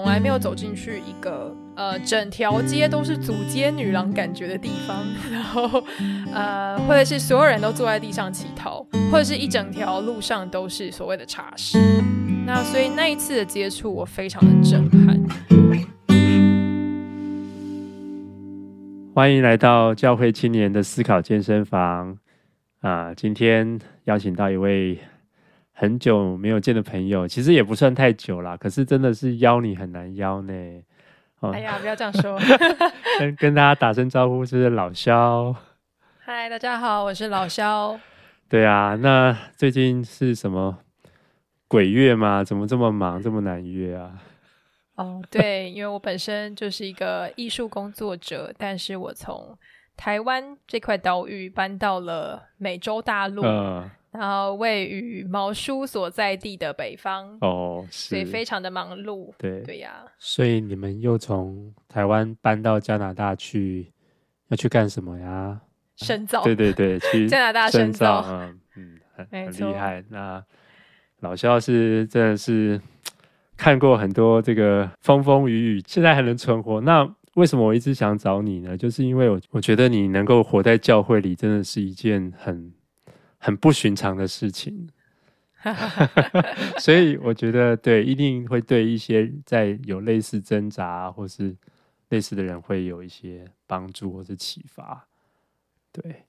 [0.00, 5.82] 从来没有走进去一个呃整条街都是阻街女郎感觉的地方， 然后
[6.32, 11.80] 呃或者是所有人都坐在地上乞讨，或者是一整条路上都是所谓的茶室。
[12.46, 15.18] 那所以那一次的接触，我非常的震撼。
[19.16, 22.16] 欢迎来到教会青年的思考健身房
[22.82, 23.12] 啊！
[23.14, 24.96] 今天邀请到一位。
[25.80, 30.52] 很久没有见的朋友，其实也不算太久啦，可是真的是邀你很难邀呢。
[31.38, 32.36] 哦、哎呀，不要这样说。
[33.20, 35.54] 跟跟大家打声招呼，是老肖。
[36.18, 37.96] 嗨，大家好，我是老肖。
[38.50, 40.80] 对啊，那最近是什么
[41.68, 42.42] 鬼月吗？
[42.42, 44.20] 怎么这么忙，这么难约啊？
[44.96, 49.56] 哦，对，因为我本身就是一个艺术工作者，但是我从
[49.96, 53.44] 台湾这块岛屿搬到了美洲大陆。
[53.44, 59.32] 嗯然后位于毛叔所在地的北方哦，是，所以非常的忙碌。
[59.36, 63.92] 对对呀，所以你们又从台湾搬到加拿大去，
[64.48, 65.60] 要去干什么呀？
[65.96, 66.42] 深造。
[66.42, 68.24] 对对对，去 加拿大深造。
[68.26, 70.02] 嗯嗯，很很厉害。
[70.08, 70.42] 那
[71.20, 72.80] 老肖是真的是
[73.58, 76.80] 看过很多这个风风雨雨，现在还能存活。
[76.80, 78.74] 那为什么我一直想找你呢？
[78.74, 82.72] 就是因为我我觉得你能够活在教会里，真的是一件很。
[83.38, 84.88] 很不寻常的事情，
[86.78, 91.56] 所以我觉得对，一定会对一些在有类似挣扎或是
[92.10, 95.06] 类似的人会有一些帮助或者启发。
[95.92, 96.24] 对，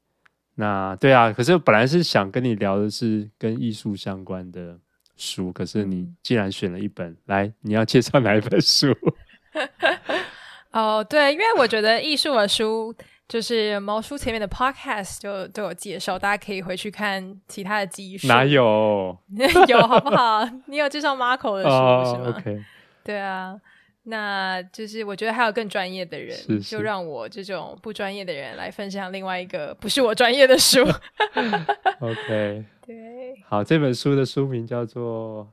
[0.55, 4.79] 那对啊，可是本来是想跟你聊的是跟艺术相关的
[5.17, 8.95] 书，可是你既然选了一本，来，你要介绍哪一本书？
[10.71, 12.95] 哦，对，因为我觉得艺术的书。
[13.29, 18.27] 就是毛叔前面的 podcast 就都有介绍，大家可以回去看其他的集数。
[18.27, 19.15] 哪有？
[19.69, 20.43] 有好不好？
[20.65, 22.65] 你有介绍 Marco 的书、oh, 是吗？OK。
[23.03, 23.55] 对啊，
[24.05, 30.81] 那就是我觉得还有更专业的人，是是就让我这种不专业的人来分享另外一个不是我专业的书。
[32.01, 32.65] OK。
[32.85, 32.95] 对。
[33.47, 35.45] 好，这本书的书名叫做《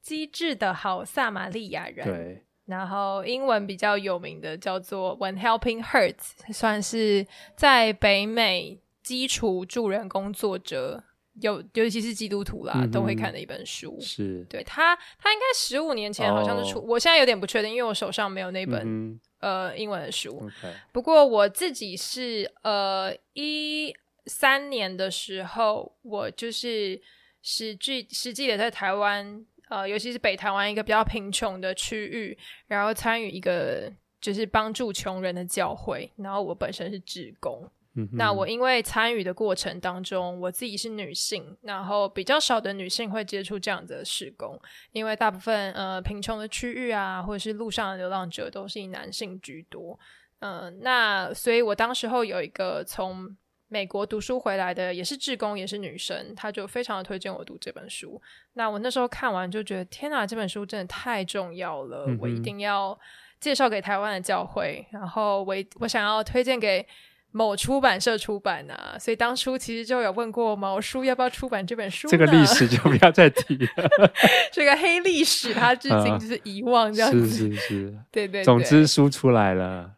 [0.00, 2.06] 机智的好撒玛利亚人》。
[2.08, 2.44] 对。
[2.70, 6.14] 然后英文比较有名的叫做《When Helping Hurts》，
[6.52, 7.26] 算是
[7.56, 11.02] 在北美基础助人工作者，
[11.40, 13.98] 有尤其是基督徒啦、嗯，都会看的一本书。
[14.00, 20.48] 是，对他，他应该十五年前好像是出、哦，我现在有点不确定，因为我手上没有那本、嗯、呃英文的书。
[20.92, 23.92] 不过我自己是呃一
[24.26, 27.00] 三年的时候，我就是
[27.42, 29.44] 实际实际的在台湾。
[29.70, 32.36] 呃，尤其是北台湾一个比较贫穷的区域，
[32.66, 37.70] 然后参与一个就是帮助穷人的教会，然后我本身是职工。
[37.94, 44.60] 嗯，那我因为参与的过程当中，我自己是女性，然后比较少的女性会接触这样子的施工，
[44.92, 49.98] 因为大部分呃贫穷的区域啊，或者是路上的流浪者都是以男性居多。
[50.40, 53.36] 嗯，呃，那所以我当时候有一个从
[53.72, 58.20] 美国读书回来的也是志工，也是女生，她就非常的推荐我读这本书。
[58.54, 62.98] 那我那时候看完就觉得，天哪，这本书真的太重要了，嗯、我一定要
[63.38, 64.84] 介绍给台湾的教会。
[64.90, 66.84] 然后我我想要推荐给
[67.30, 68.96] 某出版社出版啊。
[68.98, 72.08] 所以当初其实就有问过毛叔要不要出版这本书。
[72.08, 74.10] 这个历史就不要再提了，
[74.50, 77.28] 这个黑历史他至今就是遗忘这样子。
[77.28, 78.44] 是是是，对，对对。
[78.44, 79.92] 总之书出来了。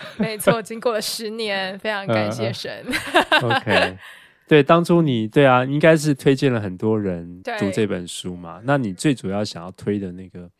[0.18, 2.84] 没错，经过了十年，非常感谢神。
[3.42, 3.98] 呃、OK，
[4.46, 8.60] 对，当初你对啊，应该是推荐了很多人读这本书嘛。
[8.64, 10.50] 那你最主要想要推的那个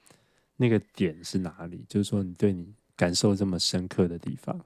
[0.57, 1.85] 那个点是哪里？
[1.89, 2.67] 就是说，你对你
[2.97, 4.61] 感受这么深刻的地方。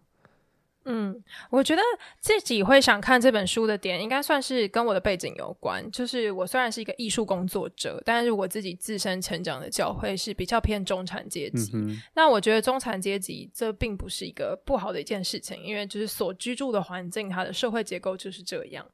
[0.85, 1.83] 嗯，我觉得
[2.19, 5.89] 自己会想看这本书的点，应该算是跟我的背景有关。
[5.93, 11.71] 就是我虽然是一个艺术工作者，但是我自己自身成长的教会是比较偏中产阶级。
[11.75, 12.01] 嗯。
[12.15, 18.85] 那我觉得中产阶级这并不是一个不好的一件事情，因为就是所居住的环境，它的社会结构就是这样。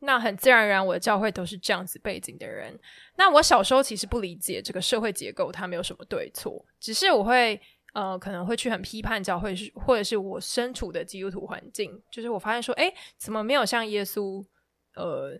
[0.00, 2.78] 那很自然而然，我的教会都是这样子背景的人。
[3.16, 7.60] 那我小时候其实不理解这个社会结构，它没有什么对错，只是我会。
[7.94, 14.44] 呃，可能会去很批判教会，是或者是我身处的基督徒环境，就是我发现说，哎，怎么没有像耶稣，
[14.96, 15.32] 呃，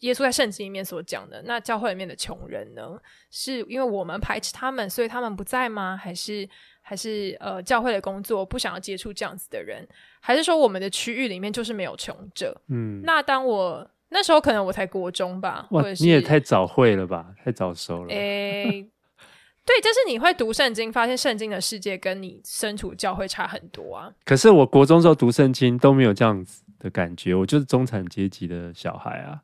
[0.00, 2.98] 耶稣在圣经里面所讲的，那教会里面的穷人呢？
[3.30, 5.94] 是因为我们排斥他们，所以他们不在吗？
[5.94, 6.48] 还是
[6.80, 9.86] 还是呃，教会的工作不想要接触这样子的人？
[10.20, 12.58] 还是说我们的区域里面就是没有穷者？
[12.68, 18.88] 嗯，那当我那时候可能我才国中吧，或者是你也太早会了吧，太早熟了，诶
[19.70, 24.12] 对，就是你会读圣经，发现圣经的世界跟你身处教会差很多啊。
[24.24, 29.40] 可是我国中时候读圣经都没有这样子的感觉，我就是中产阶级的小孩啊。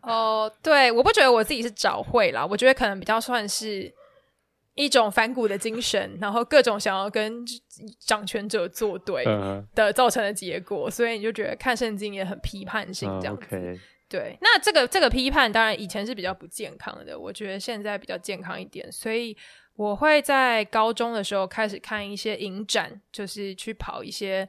[0.00, 3.94] 哦，对，我不觉得我自己是早会啦，我觉得可能比较算是
[4.74, 7.44] 一种反骨的精神，然后各种想要跟
[8.00, 9.24] 掌权者作对
[9.76, 13.46] 的造成的结果，所以你就觉得看圣经也很批判性这样子。
[13.54, 13.78] Uh, okay.
[14.08, 19.36] 对，那这个这个批判当然以前是比较不健康的，我觉得现在比较健康一点，所以
[19.76, 24.48] 我会在高中的时候开始看一些影展，就是去跑一些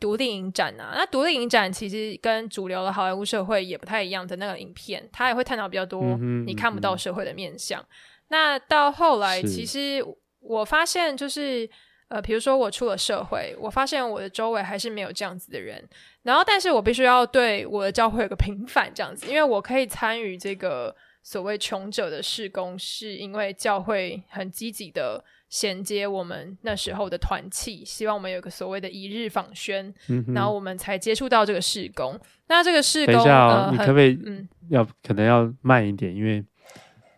[0.00, 0.94] 独立影展啊。
[0.96, 6.16] 那独立影展其实跟主流的好莱坞社会也不太一样的那个影片，它也会探讨比较多
[6.46, 7.80] 你看不到社会的面相。
[7.80, 7.86] 嗯
[8.28, 10.04] 那到后来，其实
[10.40, 11.70] 我发现，就是
[12.08, 15.82] 呃，比如说我出了社会，我发现我的周围还是没有这样子的人。
[16.22, 32.18] 然后，但是我必须要对我的教会有个平反，这样子，因为我可以参与这个所谓穷者的事工，是因为教会很积极的衔接我们那时候的团契，希望我们有个所谓的一日访宣，嗯、然后我们才接触到这个事工。
[32.46, 36.44] 那这个事工，等一下、哦呃、你可不可以嗯，要可能要慢一点，因为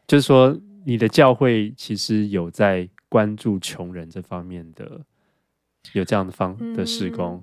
[0.07, 0.59] 就是说。
[0.87, 5.01] 你的教会其实有在关注穷人这方面的，
[5.93, 7.43] 有这样的方的施工，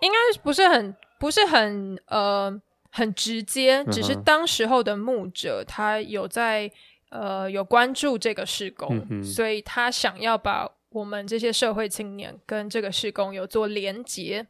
[0.00, 6.70] 应该不是很不是很呃很直接，只是当时候的牧者他有在
[7.10, 14.46] 呃有关注这个施工，嗯，所以他想要把我们这些社会青年跟这个施工有做连结，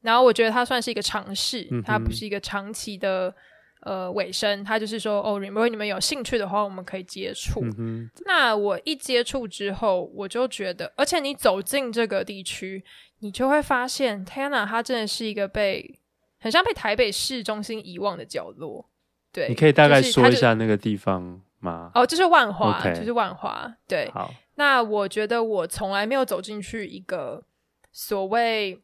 [0.00, 3.34] 然后我觉得他算是一个尝试，他不是一个长期的。
[3.84, 7.60] 呃，尾声，他就是说，哦，如果你们有兴趣的话，我们可以接触。
[7.78, 8.08] 嗯。
[8.24, 12.82] 那我一接触之后，我就觉得，而且你走进这个地区，
[13.18, 15.98] 你就会发现，天哪，它真的是一个被
[16.40, 18.88] 很像被台北市中心遗忘的角落。
[19.30, 21.90] 对，你可以大概说一下那个地方吗？
[21.94, 23.70] 哦，就是万华.就是万华。
[23.86, 24.32] 对，好。
[24.54, 27.44] 那我觉得我从来没有走进去一个
[27.92, 28.80] 所谓。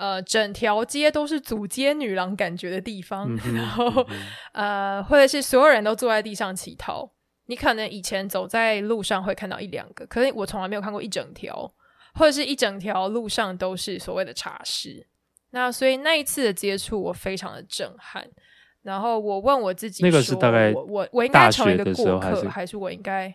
[0.00, 3.86] 呃，整条街都是组街女郎感觉的地方，嗯、然后、
[4.54, 7.12] 嗯、呃，或者是所有人都坐在地上乞讨。
[7.44, 11.70] 你可能以前走在路上会看到一两个，可是我从来没有看过一整条，
[12.14, 15.06] 或者是一整条路上都是所谓的茶室。
[15.50, 18.26] 那所以那一次的接触，我非常的震撼。
[18.80, 23.34] 然后我问我自己，那个是大概我我我应该成为一个过客，还是我应该？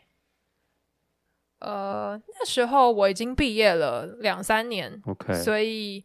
[1.59, 6.03] 呃，那时候我已经毕业了两三年，OK，所以。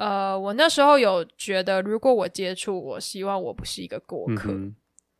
[0.00, 4.74] 呃，我那时候有觉得，如果我接触，我希望我不是一个过客，嗯、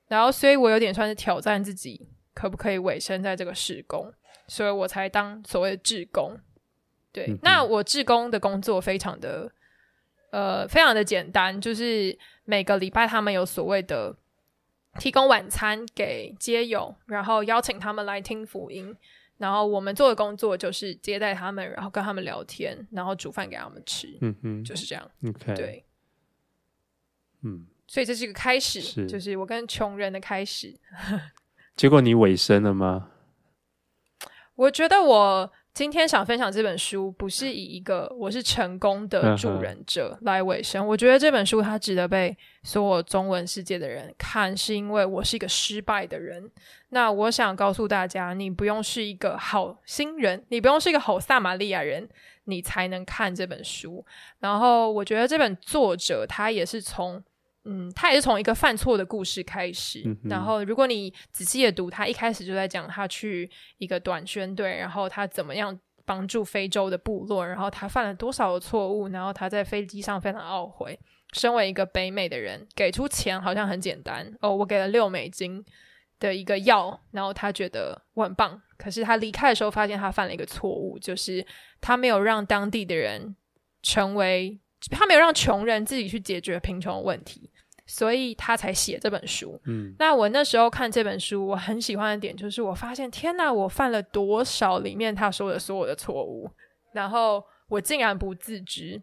[0.09, 4.11] 然后，所以我有点算是挑战自己，可不可以委身在这个事工，
[4.49, 6.35] 所以我才当所谓的志工。
[7.13, 9.53] 对、嗯，那我志工的工作非常的，
[10.33, 14.17] 呃，非常的简单，就是每个礼拜他们有所谓的
[14.99, 18.97] 提供晚餐给街友，然后邀请他们来听福音。
[19.41, 25.11] 然后我们做的工作就是接待他们，然后跟他们聊天，然后煮饭给他们吃，嗯嗯，就是这样。
[25.27, 25.85] OK，对，
[27.41, 30.79] 嗯，所以这是一个开始，是就是我跟穷人的开始。
[31.75, 33.13] 结果你尾声了吗？
[34.57, 35.53] 我觉得我。
[35.81, 40.87] 今天想分享这本书，不是以一个我是成功的助人者来尾声。
[40.87, 46.51] 我觉得这本书它值得被所有中文世界的人看，是因为我是一个失败的人。
[46.91, 52.07] 那我想告诉大家，你不用是一个好心人，你不用是一个好撒玛利亚人，
[52.45, 54.05] 你才能看这本书。
[54.41, 57.25] 然后我觉得这本作者他也是从。
[57.65, 70.99] 嗯，他也是从一个犯错的故事开始，嗯，然后如果你仔细的读，他一开始就在讲他去一个短宣队，然后他怎么样帮助非洲的部落，然后他犯了多少的错误，然后他在飞机上非常懊悔。
[71.33, 75.63] 身为一个北美的人，给出钱好像很简单哦，我给了六美金
[76.19, 78.61] 的一个药，然后他觉得我很棒。
[78.79, 81.47] 可是他离开的时候，发现他犯了一个错误，就是
[81.79, 83.37] 他没有让当地的人
[83.83, 84.59] 成为。
[84.89, 87.51] 他没有让穷人自己去解决贫穷的问题，
[87.87, 89.61] 所以他才写这本书。
[89.67, 96.51] 嗯，那我那时候看这本书，我很喜欢的点就是，我发现天哪，我犯了多少里面他说的所有的错误，
[96.93, 99.03] 然后我竟然不自知，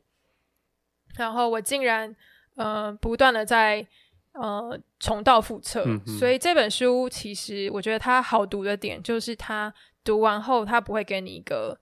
[1.15, 2.15] 然后我竟然
[2.55, 3.86] 呃不断的在
[4.31, 5.84] 呃重蹈覆辙。
[5.86, 6.01] 嗯。
[6.07, 9.72] 所以这本书其实我觉得它好读的点就是，它
[10.03, 11.79] 读完后它不会给你一个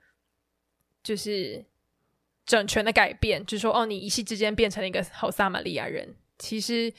[1.01, 1.63] 就是。
[2.45, 6.15] 整全的改变，就是说，哦，你一夕之间变成了一个好撒玛利亚人。
[6.37, 6.93] 其实，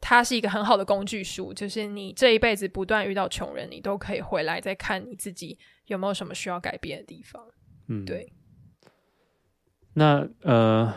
[0.00, 7.46] 它是一个很好的工具书，就是你这一辈子不断遇到穷人，你都可以回来再看你自己有没有什么需要改变的地方。
[7.86, 8.32] 嗯，对。
[9.94, 10.92] 那呃，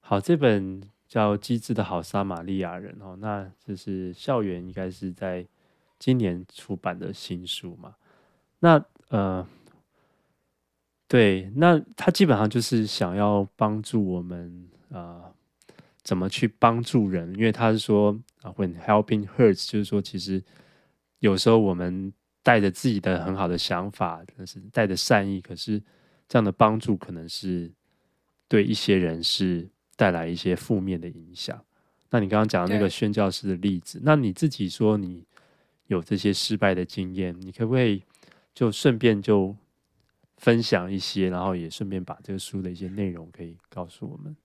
[0.00, 5.44] 好，这本叫《机智的好撒玛利亚人》哦，那就是校园应该是在
[5.98, 7.96] 今年出版的新书嘛？
[8.60, 9.44] 那呃。
[11.12, 15.34] 对，那他基本上就是想要帮助我们啊、呃，
[16.02, 17.34] 怎么去帮助人？
[17.34, 20.42] 因为他是说啊，when helping hurts，就是说其实
[21.18, 22.10] 有时候我们
[22.42, 25.78] 带着自己的很好的想法，但是带着善意，可是
[26.26, 27.70] 这样的帮助可能是
[28.48, 31.62] 对一些人是带来一些负面的影响。
[32.08, 35.26] 那你刚刚讲的那个宣教师的例子，那你自己说你
[35.88, 38.02] 有这些失败的经验，你可不可以
[38.54, 39.54] 就顺便就
[40.42, 44.36] 分享一些，然后也顺便把这个书的一些内容可以告诉我们？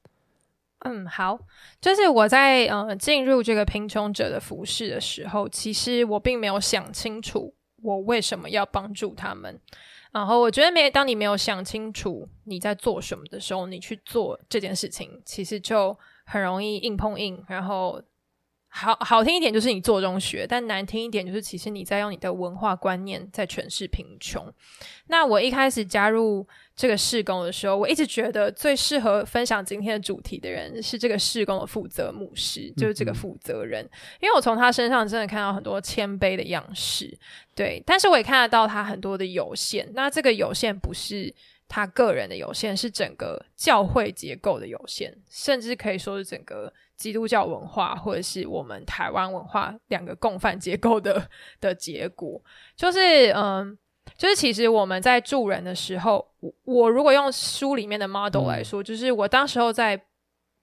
[0.86, 1.40] 嗯，好，
[1.82, 7.52] 就是我在呃进入这个贫穷者的服饰的时候，其实我并没有想清楚
[7.82, 9.60] 我为什么要帮助他们。
[10.12, 18.02] 然后我觉得没，当你没有想清楚你在做什么的时候，你去做这件事情，其实就很容易硬碰硬，然后。
[18.70, 24.46] 好好听一点就是你做中学，但难听一点就是其实你在用你的文化观念在诠释贫穷。
[25.08, 26.46] 那我一开始加入
[26.76, 37.18] 这个事工的时候，我一直觉得最适合分享今天的主题的人是这个事工的负责牧师，就是这个负责人，嗯嗯，因为我从他身上真的看到很多谦卑的样式，
[37.56, 39.90] 对，但是我也看得到他很多的有限。
[39.94, 41.34] 那这个有限不是
[41.68, 46.72] 他个人的有限，是整个教会结构的有限，甚至可以说是整个。
[46.98, 51.30] 基督教文化或者是我们台湾文化两个共犯结构的
[51.62, 52.42] 的结果，
[52.76, 53.78] 就是嗯，
[54.18, 60.02] 就是其实我们在助人的时候，我我如果用书里面的 model 来说，嗯、就是我当时候在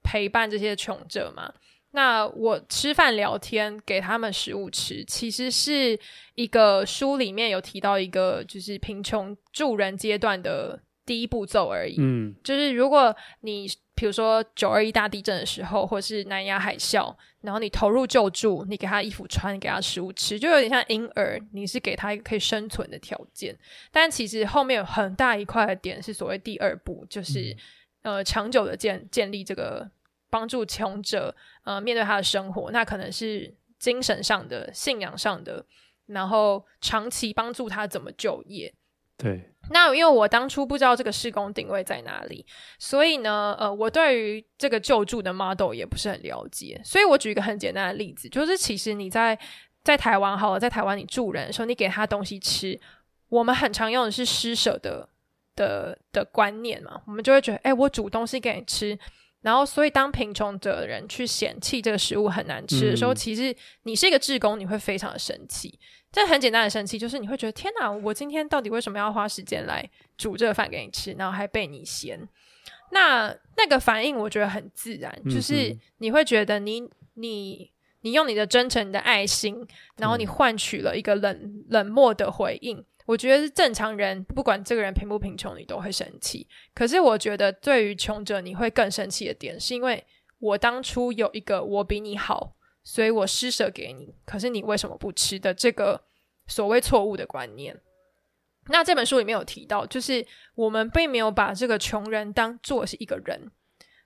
[0.03, 1.55] 陪伴这些穷者嘛，
[1.93, 5.97] 那我吃饭聊天给他们食物吃，其实是
[6.35, 11.95] 一个书里面有提到一个就是贫穷助人阶段的第一步骤而已。
[12.01, 13.69] 嗯，就是如果你。
[13.97, 23.57] 比如说九二一大地震的时候，或是南亚海啸，然后你投入救助，你给他衣服穿，你给他食物吃，就有点像婴儿，你是给他一个可以生存的条件。
[23.93, 27.57] 但其实后面有很大一块的点是所谓第二步，就是、
[28.03, 29.89] 嗯、呃长久的建建立这个
[30.29, 35.65] 帮助穷者呃面对他的生活，那可能是精神上的、信仰上的，
[36.07, 38.75] 然后长期帮助他怎么就业。
[39.17, 39.54] 对。
[39.71, 42.45] 那因为我当初不知道这个施工定位在哪里，
[42.79, 46.81] 所以呢，呃，我对于这个救助的 model 也不是很了解。
[46.85, 49.39] 所以我举一个很简单的例子，就是其实你在
[49.83, 52.79] 在台湾好了，在台湾你住人的时候，你给他东西吃，
[53.29, 55.09] 我们很常用的是施舍的
[55.57, 58.99] 的的观念嘛，我们就会觉得，哎，我煮东西给你吃，
[59.43, 65.79] 然后所以当贫穷的人去嫌弃这个食物很难吃的时候，嗯、其实你是一个志工，你会非常的生气。
[66.15, 69.85] 这很简单的生气，就是你会觉得天哪，我今天到底为什么要花时间来
[70.17, 72.21] 煮这个饭给你吃，然后还被你嫌？
[72.93, 77.69] 那那个反应我觉得很自然，就是你会觉得你你
[78.03, 79.67] 你用你的真诚、你的爱心，
[79.97, 82.85] 然后你换取了一个冷冷漠的回应。
[83.07, 86.47] 我觉得是正常人，不管这个人贫不贫穷，你都会生气。
[86.73, 90.05] 可是我觉得对于穷者，你会更生气的点，是因为
[90.39, 92.55] 我当初有一个我比你好。
[92.85, 96.05] 所以我施舍给你，可是你为什么不吃的这个
[96.47, 97.81] 所谓错误的观念？
[98.69, 100.25] 那这本书里面有提到，就是
[100.55, 103.51] 我们并没有把这个穷人当做是一个人，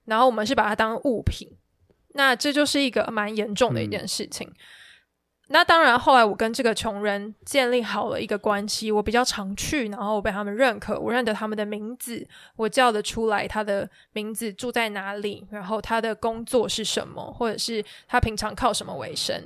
[0.04, 1.48] 然后我们是把它当物品，
[2.14, 4.54] 那这就是一个蛮严重的一件事情。
[5.50, 12.26] 那当然，后来我跟这个穷人建立好了一个关系，我比较常去，然后我被他们认可，我认得他们的名字，
[12.56, 19.42] 我叫得出来他的名字，住在哪里，然后他的工作是什么，或者是他平常靠什么为生，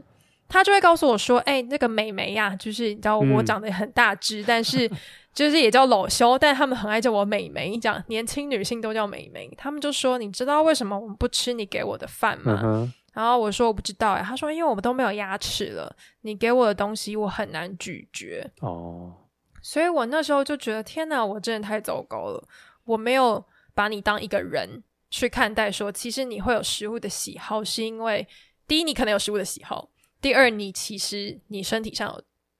[0.48, 4.90] 他就会告诉我说：“哎、那个美眉呀，就是你知道我长得很大只，但是
[5.32, 19.14] 就是也叫老萧，但他们很爱叫我美眉，讲年轻女性都叫美眉，他们就说：你知道为什么我们不吃你给我的饭吗？”然后我说我不知道哎，他说因为我们都没有牙齿了，你给我的东西我很难咀嚼哦，
[19.60, 22.48] 所以我那时候就觉得天哪，我真的太糟糕了，
[22.84, 28.26] 我没有把你当一个人去看待说，说其实你会有食物的喜好，是因为
[28.66, 29.90] 第一你可能有食物的喜好，
[30.20, 32.08] 第二你其实你身体上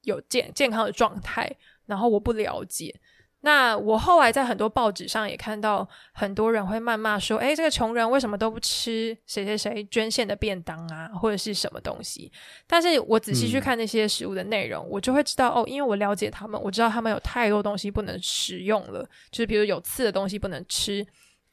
[0.04, 1.50] 有有健健康的状态，
[1.86, 2.94] 然后我不了解。
[3.44, 12.30] 那我后来在很多报纸上也看到很多人会谩骂说：“诶，这个穷人为什么都不吃谁谁谁捐献的便当啊，或者是什么东西？”
[12.68, 21.04] 但是我仔细去看那些食物的内容，嗯、我就会知道哦，因为我了解他们，我知道他们有太多东西不能食用了，就是比如有刺的东西不能吃，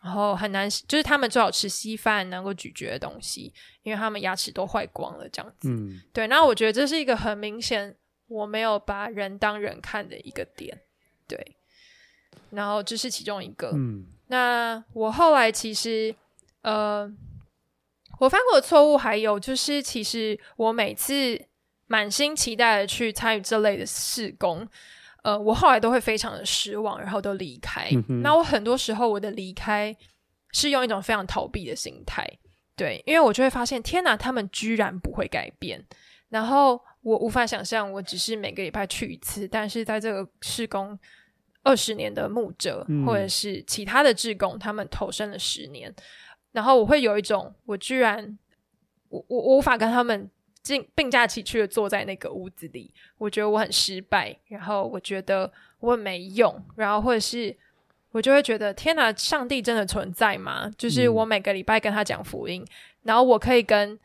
[0.04, 5.68] 然后很难，就是他们最好吃稀饭能够咀嚼的东西，因为他们牙齿都坏光了这样子。
[5.68, 6.28] 嗯，对。
[6.28, 7.96] 那我觉得这是一个很明显
[8.28, 10.82] 我没有把人当人看的一个点，
[11.28, 11.56] 对。
[12.52, 13.72] 然后这是其中一个。
[13.74, 16.14] 嗯，那我后来其实，
[16.62, 17.12] 呃，
[18.20, 21.40] 我犯过的错误还有就是，其实我每次
[21.88, 24.68] 满心期待的去参与这类的试工，
[25.24, 27.90] 呃，我后来都会非常的失望，然后都离开。
[28.08, 28.22] 嗯。
[28.22, 29.96] 那我很多时候我的离开
[30.52, 32.28] 是用一种非常逃避的心态，
[32.76, 35.84] 对，因为我就会发现，天哪，他们居然不会改变。
[36.30, 40.98] 然后我无法想象，我只是每个礼拜去一次，但是在这个施工
[41.64, 45.94] 二十年的牧者，嗯、或者是其他的志工，他们投身了十年，
[46.52, 48.38] 然后我会有一种，我居然，
[49.10, 50.30] 我我我无法跟他们
[50.64, 57.56] 并并驾齐驱的坐在那个屋子里，我觉得我很失败，然后我觉得我很没用，然后或者是
[58.12, 60.72] 我就会觉得，天哪，上帝真的存在吗？
[60.78, 62.68] 就是我每个礼拜跟他讲福音，嗯、
[63.04, 64.00] 然后我可以跟。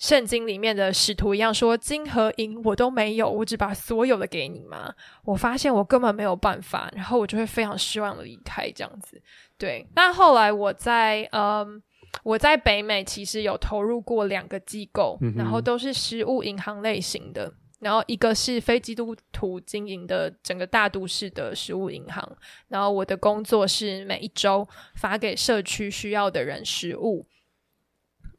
[0.00, 4.92] 圣经里面的使徒一样说：“金和银我都没有，我只把所有的给你嘛。”
[5.24, 9.20] 我发现我根本没有办法，然后我就会非常失望的离开这样子。
[9.58, 11.80] 对，那后来我在嗯，
[12.22, 17.52] 我在北美其实有投入过两个机构，嗯、然后都是食物银行类型的。
[17.78, 22.26] 然后一个是非基督徒经营的整个大都市的食物银行，
[22.68, 27.26] 然后我的工作是每一周发给社区需要的人食物。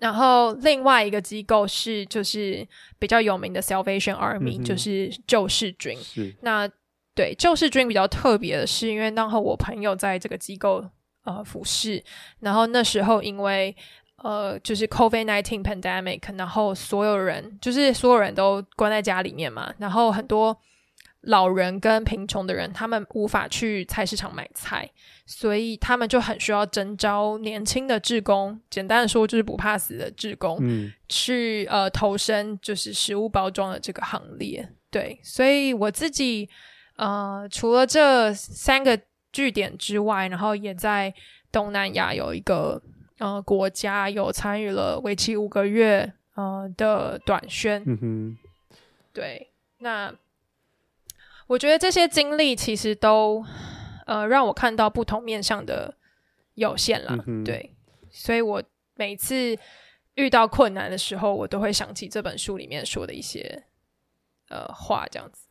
[0.01, 2.67] 然后另外一个机构是就是
[2.99, 5.95] 比较有名的 Salvation Army，、嗯、就是救世军。
[5.95, 6.67] 是那
[7.15, 10.83] 对救世军比较特别的是，因为当时我朋友在这个机构
[11.23, 12.03] 呃服侍，
[12.39, 13.73] 然后那时候因为
[14.17, 20.57] 呃就是 COVID nineteen pandemic，然后所有人就是所有人都关在家里面嘛，然后很多。
[21.25, 24.89] 老人跟贫穷的人，他们无法去菜市场买菜，
[25.33, 34.67] 所以他们就很需要征招年轻的志工，简单的说就是不怕死的志工，嗯，去呃投身就是食物包装的这个行列。
[34.89, 36.49] 对，所以我自己
[36.97, 38.99] 呃除了这三个
[39.31, 41.13] 据点之外，然后也在
[41.49, 42.81] 东南亚有一个
[43.19, 47.81] 呃国家有参与了为期五个月呃的短宣。
[47.85, 48.37] 嗯哼，
[49.13, 50.13] 对，那。
[51.47, 53.43] 我觉得这些经历其实都，
[54.11, 55.95] 呃，让我看到不同面向的
[56.55, 57.17] 有限啦。
[57.27, 57.73] 嗯、对，
[58.09, 58.61] 所以我
[58.95, 59.57] 每次
[60.15, 63.63] 遇到困难的时候，我都会想起这本书里面说的一些
[64.49, 65.47] 呃话，这样子。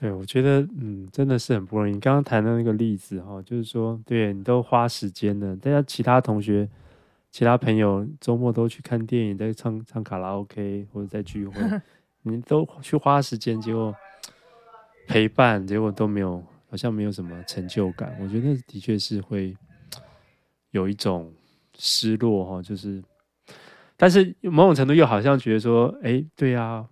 [0.00, 1.92] 对，我觉得嗯，真的是很不容易。
[1.92, 6.68] 你刚刚谈的那个例子哈，就是说，对你都花时间了，大家其他同学、
[7.30, 11.54] 其他朋友周末都去看电影，在唱唱卡拉 OK 或者在聚会，
[12.22, 13.94] 你都去花时间，结果。
[15.06, 16.42] 陪伴，结果都没有，
[16.74, 18.18] 好像没有什么成就感。
[18.20, 19.56] 我觉得的确是会
[20.72, 21.32] 有一种
[21.78, 23.00] 失落哈，就是，
[23.96, 26.84] 但是某种程度又好像觉得说，哎，对呀，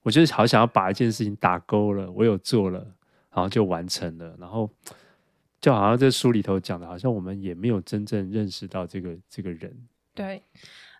[0.00, 2.78] 我就是好想要把一件事情打勾了，我有做了，
[3.30, 4.70] 然后就完成了，然后
[5.60, 9.70] 就好像这书里头讲的，好像我们也没有真正认识到这个这个人。
[10.14, 10.42] 对，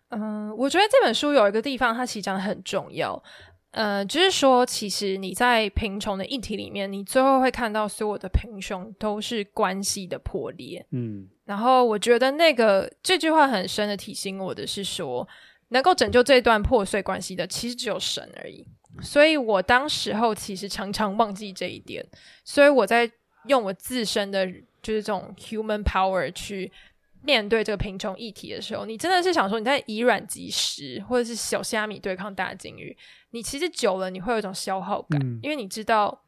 [0.09, 3.23] 嗯，我觉得这本书有一个地方，它其实讲的很重要。
[3.71, 10.83] 呃，就是说，其实你在贫穷的议题里面，你最后会看到所有的贫穷都是关系的破裂。
[10.91, 15.27] 嗯，然后我觉得那个这句话很深的提醒我的是说，
[15.67, 18.65] 能够拯救这段破碎关系的，其实只有神而已。
[19.01, 22.03] 所以我当时候其实常常忘记这一点，
[22.43, 23.09] 所以我在
[23.47, 24.47] 用我自身的
[24.81, 26.71] 就是这种 human power 去。
[27.21, 32.95] 面对这个贫穷议题的时候，你真的是想说你在以软击石，或者是小虾米对抗大鲸鱼。
[33.31, 36.23] 你其实久了，你会有一种消耗感，嗯、因为你知道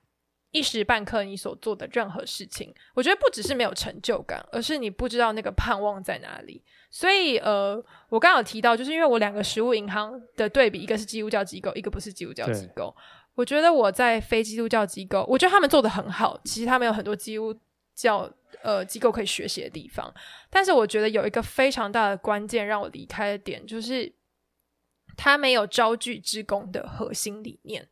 [0.52, 6.64] 一时半刻你所做的任何事情，我觉得不只是没有成就感，而是你不知道那个盼望在哪里。
[6.90, 7.76] 所以，呃，
[8.10, 12.96] 我刚刚有提到，就是因为我两个食物银行的对比，一个是基督教机构，一个不是基督教机构。
[13.34, 16.40] 我觉得我在非基督教机构，我觉得他们做的很好。
[16.44, 17.56] 其实他们有很多基督
[17.96, 18.32] 教。
[18.64, 20.14] 呃，机构可以学习的地方，
[20.50, 24.12] 但是我觉得有一个非常大的关键让我离开的点，就是
[25.16, 27.88] 他没有招聚志工的核心理念。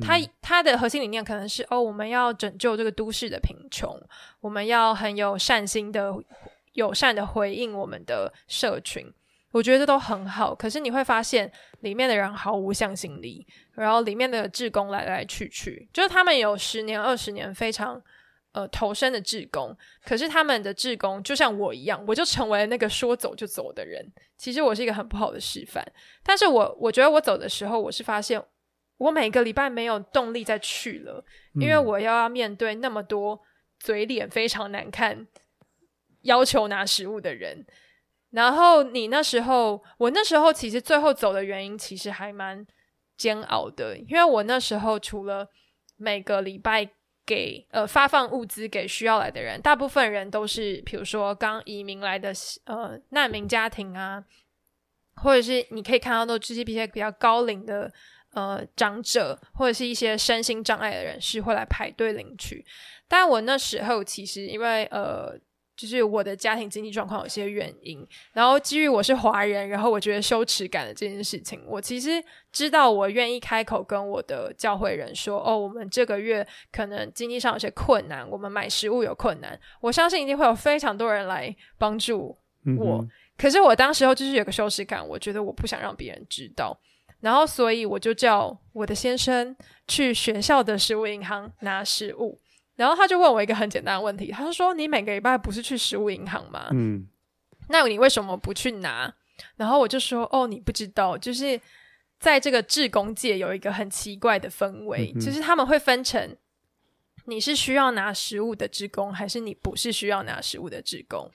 [0.00, 3.96] 他他的核心理念可能是哦，我们要拯救这个都市的贫穷，
[4.40, 6.12] 我们要很有善心的、
[6.72, 9.12] 友善的回应我们的社群。
[9.50, 11.50] 我觉得都很好，可是你会发现
[11.80, 18.02] 里面的人毫无向心力，然后里面的志工来来去去，就是他们有十年、二十年非常。
[18.58, 24.04] 呃，投身的志工，可是他们的志工就像我一样，我就成为了那个说走就走的人。
[24.36, 25.86] 其实我是一个很不好的示范，
[26.24, 28.42] 但是我我觉得我走的时候，我是发现
[28.96, 33.40] 我每个礼拜没有动力再去了，因为我要要面对那么多
[33.78, 35.28] 嘴脸非常难看、
[36.22, 37.64] 要求拿食物的人。
[38.32, 42.66] 然后你那时候，我那时候其实最后走的原因，其实还蛮
[43.16, 45.48] 煎熬的，因为我那时候除了
[45.96, 46.90] 每个礼拜。
[47.28, 52.32] 给呃发放物资给需要来的人，大部分人都是比如说刚移民来的
[52.64, 54.24] 呃难民家庭啊，
[55.16, 57.92] 或者是你可以看到都是一些比较高龄的
[58.32, 62.64] 呃长者，或者是一些身心障碍的人士会来排队领取。
[63.06, 65.38] 但我那时候其实因为呃
[65.78, 82.36] 就是我的家庭经济状况有些原因，然后基于我是华人，然后我觉得羞耻感的这件事情，我其实知道我愿意开口跟我的教会人说，哦，我们这个月可能经济上有些困难，我们买食物有困难，我相信一定会有非常多人来帮助
[82.76, 82.98] 我。
[82.98, 86.76] 嗯、可是我当时候就是有个羞耻感，我觉得我不想让别人知道，
[87.20, 92.36] 然后所以我就叫我的先生去学校的食物银行拿食物。
[92.78, 96.68] 然后他就问我一个很简单的问题，他就说：“你每个礼拜不是去食物银行吗？
[96.70, 97.08] 嗯，
[97.70, 99.12] 那你为什么不去拿？”
[99.56, 101.60] 然后我就说：“哦，你不知道，就是
[102.20, 106.36] 在这个志工界有一个很奇怪的氛围，嗯、就是他们会分成
[107.24, 111.28] 你是需要拿食物的志工，还是你不是需要拿食物的志工。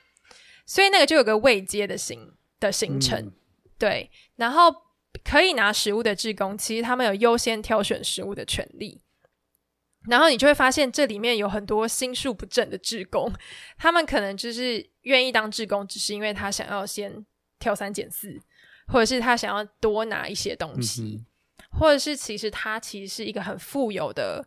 [0.65, 3.33] 所以那个就有个未接的形的形成，嗯、
[3.77, 4.09] 对。
[4.37, 4.73] 然后
[5.25, 9.01] 可以拿食物的志工，其实他们有优先挑选食物的权利。”
[10.09, 13.31] 然后你就会发现，这里面有很多心术不正的志工，
[13.79, 17.25] 他们可能就是愿意当志工，只是因为他想要先
[17.57, 18.37] 挑三拣四，
[18.87, 24.45] 或者是他想要多拿一些东西，嗯、或者是其实他其实是一个很富有的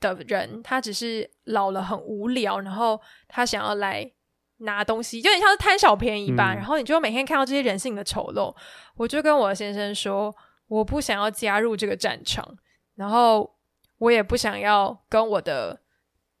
[0.00, 2.98] 的人，他只是老了很无聊，然后
[3.28, 4.10] 他想要来
[4.58, 6.54] 拿东西，就有点像是贪小便宜吧。
[6.54, 8.56] 嗯、然后你就每天看到这些人性的丑陋，
[8.96, 10.34] 我就跟我先生说，
[10.68, 12.56] 我不想要加入这个战场，
[12.94, 13.52] 然后。
[13.98, 15.80] 我也不想要跟我的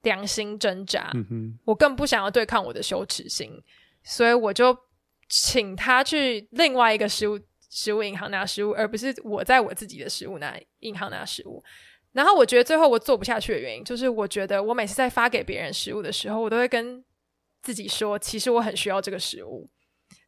[0.02, 3.50] 良心挣扎，嗯、我更不想要对抗我的羞耻心，
[4.02, 4.76] 所以我就
[5.28, 7.40] 请他去另外一个食物
[7.70, 11.64] 食物银行拿食物，而不是我在我自己的食物拿银行拿食物。
[12.12, 17.02] 然后我觉得最后我做不下去的原因，就是我觉得我每次在发给别人食物的时候，我都会跟
[17.62, 19.70] 自己说，其实我很需要这个食物。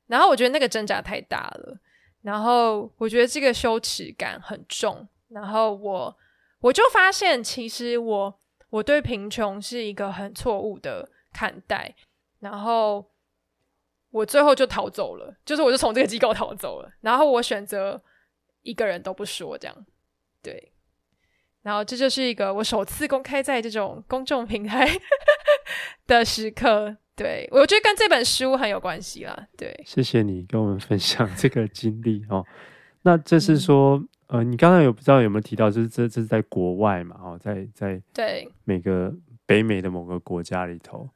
[0.07, 1.79] 然后我觉得那个挣扎太大了，
[2.23, 6.17] 然后我觉得这个羞耻感很重，然后我。
[6.67, 11.95] 我就发现，其实我我对贫穷是一个很错误的看待，
[12.41, 13.13] 然后
[14.11, 18.03] 我最后就逃走了，就是我就从这个机构逃走了，然后我选择
[18.63, 19.87] 一个人都不说，这样
[20.43, 20.73] 对，
[21.63, 24.89] 然后这就是一个我首次公开在这种公众平台
[26.09, 32.45] 的时刻，对，我觉得跟这本书很有关系啦，对，谢谢你跟我们分享这个经历哦，
[33.03, 34.03] 那这是说。
[34.29, 37.17] 嗯呃，你刚才有不知道有没有提到，就是这这是在国外嘛？
[37.23, 39.15] 哦，在在对每个
[39.47, 41.09] 北美的某个国家里头，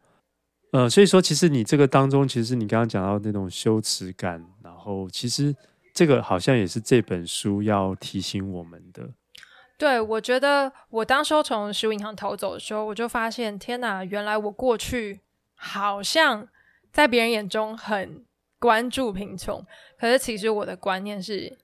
[0.71, 5.53] 呃，所以说其实你这个当中，其实你刚刚讲到那种羞耻感，然后其实
[5.93, 9.11] 这个好像也是这本书要提醒我们的。
[9.77, 15.19] 对，我觉得我当时候从食物银行逃走的时候，我就发现，天哪，原来我过去
[15.57, 16.47] 好像
[16.93, 18.25] 在别人眼中很
[18.61, 19.67] 关注贫穷，
[19.99, 21.59] 可是其实我的观念是。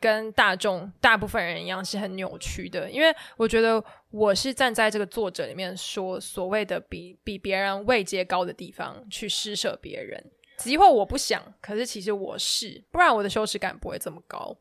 [0.00, 10.24] 跟大众大部分人一样是很扭曲的，因为我觉得我是站在这个作者里面说所谓的比比别人位阶高的地方去施舍别人，
[10.56, 14.56] 即或我不想，可是其实我是，不然我的羞耻感不会这么高。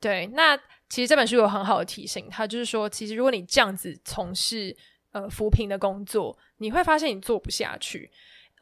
[0.00, 0.56] 对，那
[0.88, 4.74] 其实这本书有很好的提醒，他就是说，其实如果你这样子从事
[5.12, 8.10] 呃扶贫的工作，你会发现你做不下去。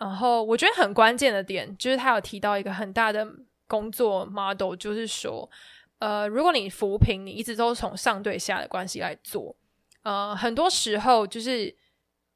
[0.01, 3.25] 然后我觉得很关键的点就是他有提到一个很大的
[3.69, 5.49] 工作 model，就是说。
[6.03, 9.55] 呃，如果你扶贫，你一直都从上对下的关系来做，
[10.03, 11.73] 呃，很多时候就是，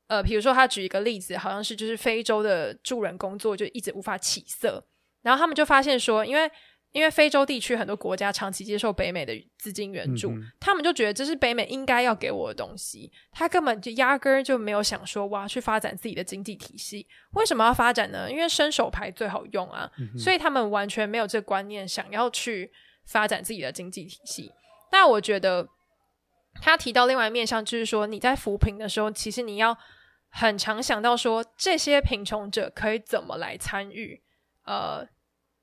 [0.06, 4.86] 呃，比如说他举一个例子，好像是就是非洲的助人工作就一直无法起色，
[5.22, 6.48] 然后他们就发现说，因为
[6.92, 18.30] 因为非洲地区很多国家长期接受北美的资金援助，他们就觉得这是北美应该要给我的东西，他根本就压根儿就没有想说哇，去发展自己的经济体系，为什么要发展呢？
[18.30, 22.70] 因为伸手牌最好用啊，所以他们完全没有这个观念，想要去。
[23.06, 24.52] 发展自己的经济体系，
[24.90, 25.68] 但我觉得
[26.60, 29.76] 他提到另外一面向，就是说你在扶贫的时候，其实你要
[30.28, 34.22] 很常想到说，这些贫穷者可以怎么来参与，
[34.64, 35.06] 呃，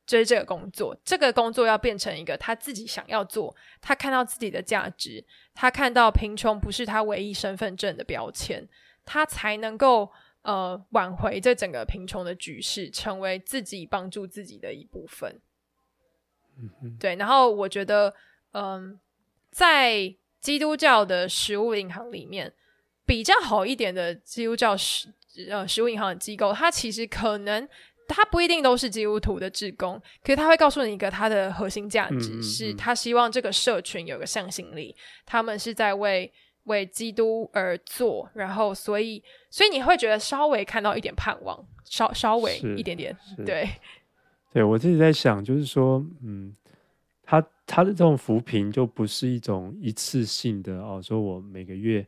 [0.05, 8.67] 就是这个工作，这个工作要变成一个他自己想要做，他看到自己的价值，他看到贫穷不是他唯一身份证的标签，
[9.03, 10.11] 他才能够
[10.43, 15.41] 呃挽回这整个贫穷的局势，成为自己帮助自己的一部分。
[16.99, 18.13] 对，然后我觉得，
[18.51, 18.99] 嗯，
[19.51, 22.51] 在基督教的食物银行里面，
[23.05, 25.07] 比较好一点的基督教食
[25.49, 27.67] 呃食物银行的机构，它其实可能
[28.07, 36.31] 它不一定都是基督徒的职工，可是他会告诉你一个它的核心价值是，他希望这个社群有个向心力，他们是在为
[36.65, 43.67] 为基督而做，然后所以所以你会觉得稍微看到一点盼望，稍稍微一点点，对。
[44.53, 46.55] 对，我自己在想，就是说，嗯，
[47.23, 52.05] 他他的这种扶贫就不是一种一次性的哦，说我每个月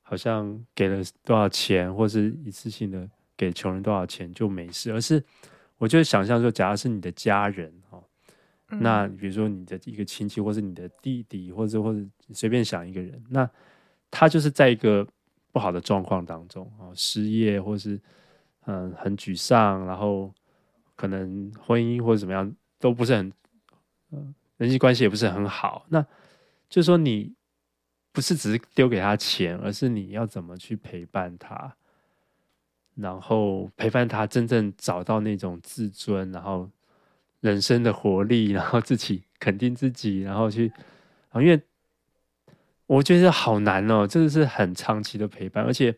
[0.00, 5.22] 好像给了多少钱，或是一次性的给穷人多少钱就没事，而是
[5.76, 8.02] 我就想象说，假如是你的家人哦，
[8.70, 12.00] 嗯、那比如说你的一个亲戚，或是你的弟弟，或者或者
[12.32, 13.46] 随便想一个人，那
[14.10, 15.06] 他就是在一个
[15.52, 18.00] 不好的状况当中哦，失业，或是
[18.64, 20.32] 嗯很沮丧，然后
[20.96, 23.32] 可能婚姻或者怎么样都不是很，
[24.12, 26.02] 嗯，人际关系也不是很好，那
[26.68, 27.34] 就是说你。
[28.14, 31.74] 不是只是丢给他钱，而是你要怎么去陪伴他，
[32.94, 36.70] 然后陪伴他真正找到那种自尊，然后
[37.40, 40.72] 人生的活力，然后自己肯定自己，然后去
[41.30, 41.60] 啊，因为
[42.86, 45.92] 我觉得好难哦，这个是很长期的陪伴，而且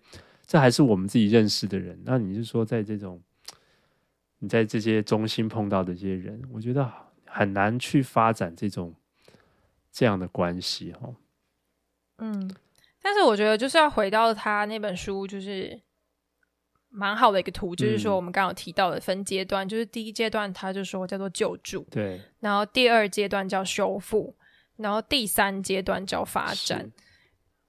[0.47, 2.01] 这还是我们自己认识的人。
[2.03, 3.21] 那你是说，在这种
[4.39, 6.91] 你在这些中心碰到的这些人，我觉得
[7.25, 8.95] 很难去发展这种
[9.91, 11.15] 这样的关系哦。
[12.19, 12.51] 嗯，
[13.03, 15.81] 但是我觉得就是要回到他那本书，就是
[16.89, 24.35] 蛮好的一个图，嗯、就是说我们刚刚有提到的分阶段，就是第一阶段他就说叫做救助，对，然后第二阶段叫修复，
[24.77, 26.91] 然后第三阶段叫发展。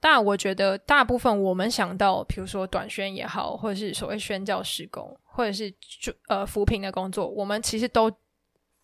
[0.00, 5.70] 但我觉得大部分我们想到，比如说短宣也好，或者是所谓宣教施工，或者是
[6.02, 8.12] 就呃扶贫的工作，我们其实都。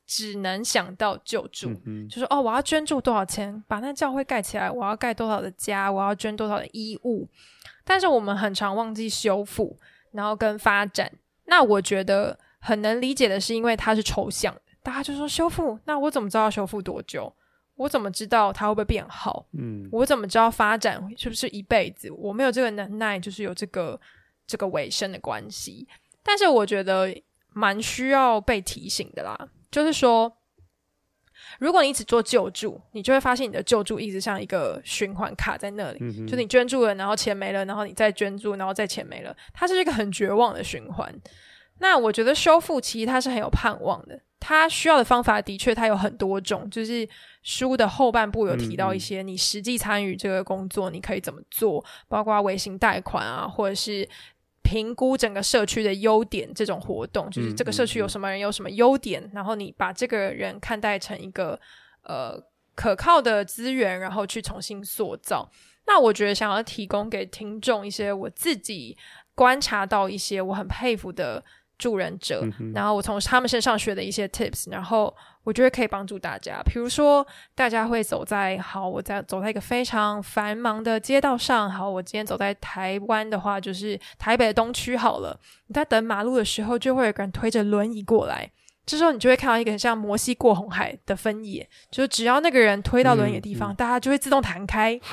[0.07, 7.27] 只能想到救助，嗯、就说哦，我要捐助多少钱把那教会盖起来，我要盖多少的家，我要捐多少的衣物。
[7.85, 9.79] 但是我们很常忘记修复，
[10.13, 11.11] 然后跟发展。
[11.47, 17.35] 那我觉得很能理解的是，因为它是抽象的，大家就说修复，那我怎么知道要修复多久？
[17.77, 19.47] 我怎么知道它会不会变好？
[19.53, 22.11] 嗯，我怎么知道发展是不是一辈子？
[22.11, 23.99] 我没有这个能耐，就是有这个
[24.47, 25.89] 这个尾声的关系。
[26.25, 27.15] 但是我觉得
[27.53, 29.39] 蛮需要被提醒的啦。
[29.71, 30.33] 就是说，
[31.59, 36.27] 如果你只做救助，你就会发现你的救助一直像一个循环卡在那里。
[36.27, 41.13] 就你捐助了，然后钱没了，然后你再捐助，然后再钱没了，它是一个很绝望的循环。
[41.79, 44.21] 那我觉得修复其实它是很有盼望的。
[44.39, 47.09] 它需要的方法的确它有很多种，就是
[47.43, 54.09] 书的后半部有提到一些，你实际参与这个工作你可以怎么做，包括微型贷款啊，或者是。
[54.65, 61.61] 评估整个社区的优点，这种活动就是这个社区有什么人，有什么优点，嗯嗯嗯、然后你把这个人看待成一个
[62.03, 62.43] 呃
[62.75, 65.49] 可靠的资源，然后去重新塑造。
[65.87, 68.97] 那我觉得想要提供给听众一些我自己
[69.35, 71.45] 观察到一些我很佩服的
[71.79, 75.15] 助人者，嗯、然后我从他们身上学的一些 tips，然后。
[75.45, 77.23] 我觉得可以帮助大家，比如说，
[77.55, 81.71] 大家会走在好，我在走在一个非常繁忙的街道上。
[81.71, 85.39] 好，我今天走在台湾的话，就是台北的东区好了。
[85.67, 88.51] 你在等马路的时候，就会有个人推着轮椅过来，
[88.87, 94.99] 这时候你就会看到一个很像摩西过红海的分野，就是只要那个人推到轮椅的地方，嗯、大家就会自动弹开。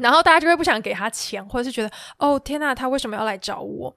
[0.00, 3.94] 然后大家就会不想给他钱，或者是觉得哦天呐，他为什么要来找我？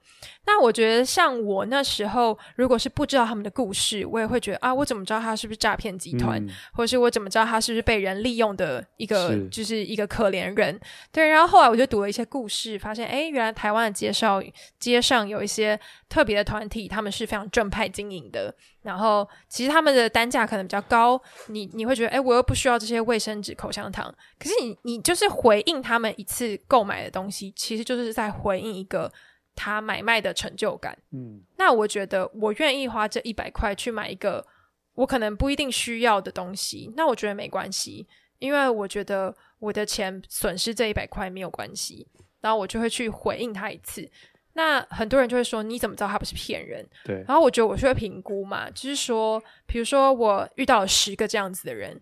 [0.50, 10.80] 那我觉得像我那时候，如果是不知道他们的故事，我也会觉得啊，我怎么知道他是不是诈骗集团，嗯、或者是我怎么知道他是不是被人利用的一个，是就是一个可怜人？
[11.12, 11.28] 对。
[11.28, 14.42] 然后后来我就读了一些故事，发现诶，原来台湾的街上
[14.78, 18.54] 街上有一些特别的团体，他们是非常正派经营的。
[18.80, 29.12] 然后其实他们的单价可能比较高，你你会觉得，诶，我又不需要这些卫生纸、口香糖，可是你你就是回应他们一次购买的东西，其实就是在回应一个
[29.58, 30.96] 他买卖的成就感。
[31.10, 34.46] 嗯，那我觉得我愿意花这一百块去买一个
[34.94, 38.06] 我可能不一定需要的东西，那我觉得没关系，
[38.38, 42.06] 因为我觉得我的钱损失这一百块没有关系，
[42.40, 44.08] 然后我就会去回应他一次。
[44.52, 46.84] 那很多人就会说，你怎么知道他不是骗人？
[47.04, 47.24] 对。
[47.26, 52.00] 然后我觉得我是会评估嘛，就是说，比如说我遇到了十个这样子的人，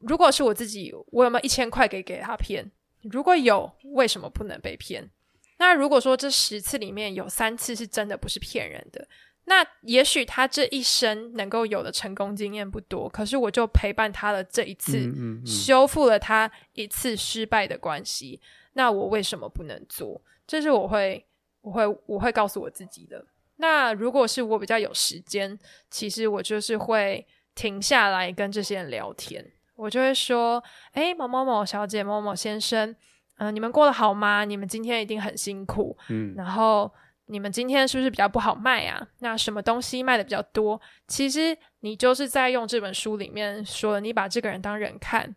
[0.00, 2.70] 如果是我自己，我有没有一千块给给他骗？
[3.02, 5.10] 如果有，为什么不能被骗？
[5.58, 9.06] 那如果说这十次里面有三次是真的不是骗人的，
[9.44, 18.40] 那也许他这一生能够有的成功经验不多，可是我就陪伴他了这一次，嗯嗯嗯，修复了他一次失败的关系，
[18.74, 20.22] 那我为什么不能做？
[20.46, 21.26] 这是我会。
[21.62, 23.26] 我会我会告诉我自己的。
[23.56, 25.58] 那如果是我比较有时间，
[25.90, 29.44] 其实我就是会停下来跟这些人聊天。
[29.74, 30.62] 我就会说
[30.94, 32.94] ：“诶，某某某小姐，某某先生，
[33.36, 34.44] 嗯、呃，你们过得好吗？
[34.44, 35.96] 你们今天一定很辛苦。
[36.08, 36.92] 嗯，然后
[37.26, 39.06] 你们今天是不是比较不好卖啊？
[39.20, 40.80] 那什么东西卖的比较多？
[41.08, 45.34] 其实你就是在用这本书里面说，你把这个人当人看。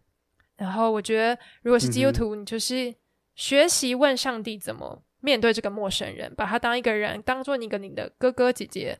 [0.57, 2.93] 然后我觉得，如果是基督徒，嗯、你就是
[3.35, 8.97] 学习问上帝怎么。”面对这个陌生人，把他当一个人，当做一个你的哥哥姐姐、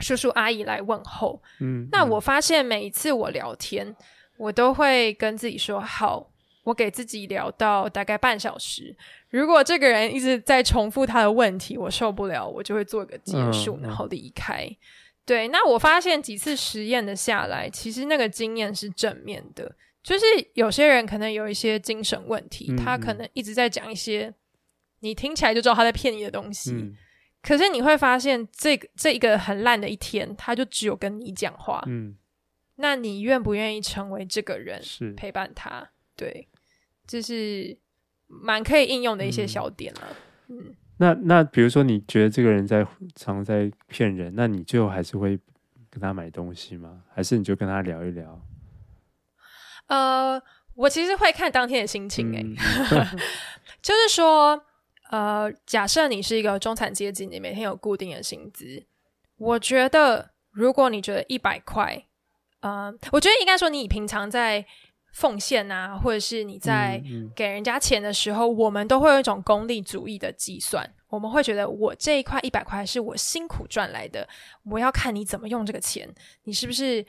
[0.00, 1.42] 叔叔阿姨来问候。
[1.60, 3.96] 嗯，那我发现每一次我聊天，
[4.36, 6.30] 我都会跟自己说：好，
[6.64, 8.94] 我给自己聊到大概半小时。
[9.30, 14.68] 如果这个人一直在重复他的问题，我受不了，我就会做一个结束，嗯、然后离开。
[15.24, 19.74] 对，那我发现几次实验的下来，其实那个经验是正面的。
[20.02, 24.34] 就是有些人可能有一些精神问题，嗯、他可能一直在讲一些
[25.00, 26.72] 你听起来就知道他在骗你的东西。
[26.72, 26.94] 嗯、
[27.40, 31.82] 可是你会发现，这个这一个很烂的一天，他就只有跟你讲话。
[31.86, 32.16] 嗯，
[32.76, 34.82] 那你愿不愿意成为这个人？
[34.82, 35.90] 是陪伴他？
[36.14, 36.53] 对，这、
[37.06, 37.76] 就是
[38.26, 40.16] 蛮可以应用的一些小点了。
[40.48, 42.86] 嗯，嗯那那比如说，你觉得这个人在
[43.16, 45.38] 常在骗人，那你最后还是会
[45.90, 47.02] 跟他买东西吗？
[47.12, 48.40] 还是你就跟他聊一聊？
[49.88, 50.40] 呃，
[50.74, 52.56] 我其实会看当天的心情诶、欸，嗯、
[53.82, 54.64] 就是说，
[55.10, 58.84] 呃，假设你是一个中产阶级，你每天有固定的薪资，
[59.36, 62.06] 我觉得如果你觉得一百块，
[62.60, 64.64] 呃，我觉得应该说你平常在
[65.14, 67.02] 奉献啊，或者是你在
[67.34, 74.28] 给人家钱的时候，嗯嗯、我们都会有一种功利主义的计算，我们会觉得我这一块一百块是我辛苦赚来的，
[74.64, 76.06] 我要看你怎么用这个钱，
[76.42, 77.06] 你是不是？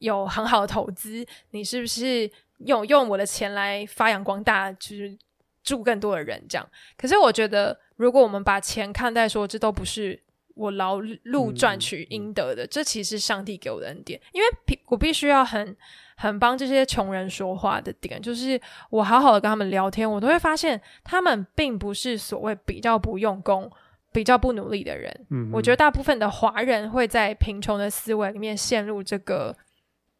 [0.00, 5.16] 有很好的投资，你是不是用用我的钱来发扬光大，就是
[5.64, 6.68] 助更多的人这样？
[6.98, 10.22] 可是我觉得，如果我们把钱看待说，这都不是
[10.54, 14.20] 我劳碌赚取应得的，嗯、这其实是上帝给我的恩典。
[14.32, 14.46] 因为
[14.88, 15.74] 我必须要很
[16.16, 23.70] 很帮这些穷人说话的点，就是我好好的跟他们聊天，我都会发现他们并不是所谓比较不用功、
[24.12, 25.26] 比较不努力的人。
[25.30, 29.54] 嗯，我觉得大部分的华人会在贫穷的思维里面陷入这个。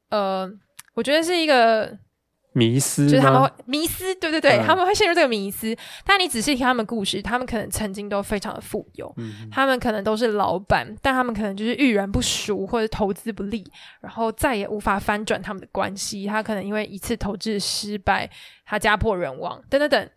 [0.08, 0.48] 呃，
[0.94, 1.98] 我觉得是一个
[2.56, 5.76] 迷思，就是他们会迷思，对对对，嗯、他们会陷入这个迷思。
[6.06, 13.62] 但你仔细听他们故事，他们可能曾经都非常的富有，嗯、他们可能都是老板，但他们可能就是遇人不淑或者投资不利，
[14.00, 16.26] 然后再也无法翻转他们的关系。
[16.26, 18.30] 他可能因为一次投资失败，
[18.64, 20.10] 他家破人亡，等等等。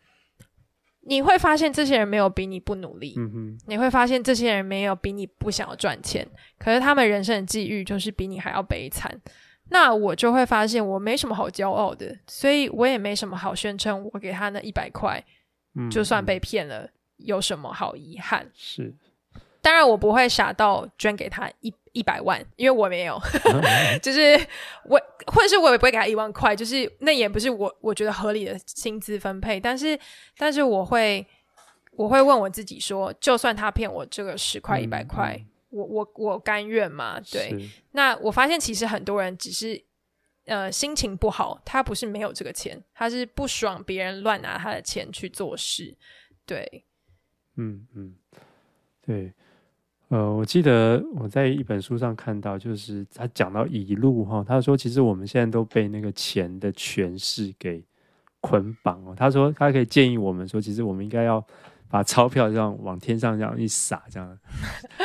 [1.01, 6.27] 你会发现这些人没有比你不努力，嗯、你会发现这些人没有比你不想要赚钱，
[6.59, 9.19] 可是他们人生的际遇就是比你还要悲惨。
[9.69, 14.09] 那我就会发现我没什么好骄傲的，所以我也没什么好宣称。
[14.13, 15.23] 我给他那一百块，
[15.75, 18.49] 嗯、就算被骗了，有什么好遗憾？
[18.55, 18.93] 是，
[19.61, 23.19] 当然我不会傻到捐给他一一百万，因为我没有。
[24.01, 24.39] 就是
[24.85, 29.59] 我，或者是我也不会给他一万块，就是那也不是我我觉得合理的薪资分配。
[29.59, 29.99] 但是，
[30.37, 31.25] 但是我会
[31.91, 35.39] 我会问我自己说，就算他骗我这个十块一百块。
[35.69, 37.19] 我我我甘愿嘛？
[37.31, 39.81] 对，那我发现其实很多人只是
[40.45, 45.95] 呃心情不好，他不是没有这个钱，他是不爽别人乱拿他的钱去做事。
[46.45, 46.83] 对，
[47.55, 48.15] 嗯嗯，
[49.05, 49.31] 对，
[50.07, 57.85] 呃，我记得我在一本书上看到，就是他讲到一路哈，他说其实我们现在都被那个钱的权势给
[58.39, 59.13] 捆绑哦。
[59.15, 61.45] 他说他可以建议我们说，其实我们应该要。
[61.89, 64.39] 把钞票这样往天上这样一撒，这样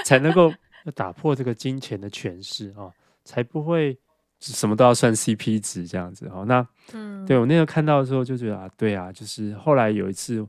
[0.05, 0.53] 才能够
[0.94, 2.92] 打破这个金钱的权势啊，
[3.25, 3.99] 才不会
[4.38, 6.44] 什么都要算 CP 值这样子哦。
[6.47, 10.47] 那嗯，对我那时候看到的时候就觉得啊，对啊，就是后来有一次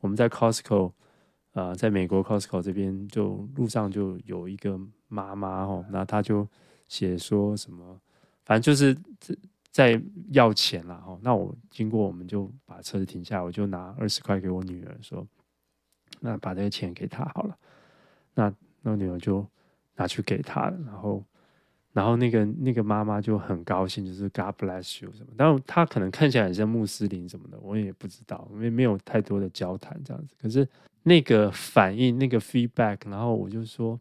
[0.00, 0.88] 我们在 Costco
[1.52, 6.46] 啊、呃，在美国 Costco 这边就路上就有一个妈妈哦，那她就
[6.88, 7.98] 写说什么，
[8.44, 8.94] 反正就是
[9.72, 9.98] 在
[10.32, 11.18] 要钱啦哦。
[11.22, 15.26] 那我经过我们就把车子停下，我就拿二十块给我女儿说。
[16.20, 17.56] 那把这个钱给他好了，
[18.34, 19.44] 那那女儿就
[19.96, 21.24] 拿去给他了，然后，
[21.92, 30.34] 然后那个那个妈妈就很高兴，就是 God bless you 什么，但他可能看起来很像穆斯林什么的，我也不知道，因为没有太多的交谈这样子。
[30.40, 30.66] 可是
[31.02, 33.98] 那个反应，那个 feedback，然后我就说，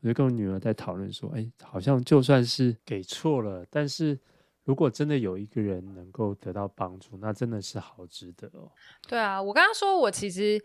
[0.00, 4.18] 我就跟我女儿在讨论说，哎，好像就算是给错了，但是
[4.64, 8.70] 如果真的有一个人能够得到帮助，那真的是好值得哦。
[9.06, 10.60] 对啊，我刚刚说我其实。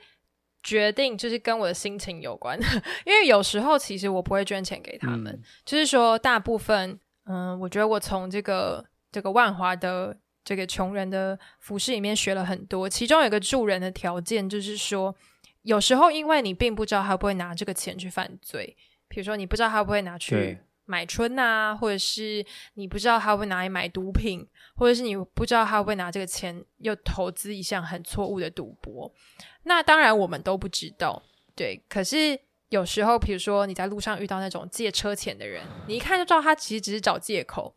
[0.64, 2.58] 决定就是跟我的心情有关，
[3.06, 15.14] 因为有时候其实我不会捐钱给他们，嗯、就是说大部分，嗯，我觉得我从这个这个万华的这个穷人的服饰里面学了很多，其中有一个助人的条件就是说，
[15.64, 18.76] 有时候因为你并不知道他会不会拿这个钱去犯罪，
[19.08, 24.46] 比如说你不知道他会不会拿去买春啊，或者是你不知道他会不会拿来买毒品，
[24.76, 29.12] 或者是你不知道他会拿这个钱又投资一项很错误的赌博。
[29.64, 31.24] 那当然，我们都不知道，
[31.56, 31.82] 对。
[31.88, 32.40] 可是
[32.70, 37.76] 有时候，比如说你在路上遇到那种借车钱的人，你一看就知道他其实只是找借口。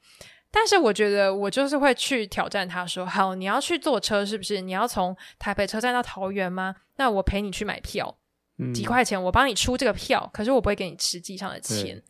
[0.51, 4.61] 但是我觉得，我就是会去挑战他说：“好，你要去坐车是不是？
[4.61, 6.75] 你要从台北车站到桃园吗？
[6.97, 8.17] 那我陪你去买票，
[8.59, 11.85] 嗯、几块钱我帮你出这个票，可是我不会给你实际上的钱。
[11.85, 12.05] 对”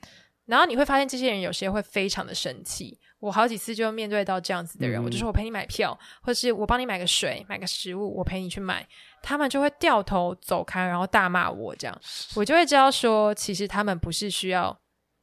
[0.46, 2.98] 然后你会发现，这些人有些会非常的生气。
[3.18, 8.86] 我好几次就面对到这样子的人，嗯、我就说我陪你买票，或者是我帮你买个水、买个食物，我陪你去买，
[9.22, 12.00] 他们就会掉头走开，然后大骂我这样，
[12.34, 14.78] 我就会知道说，其实他们不是需要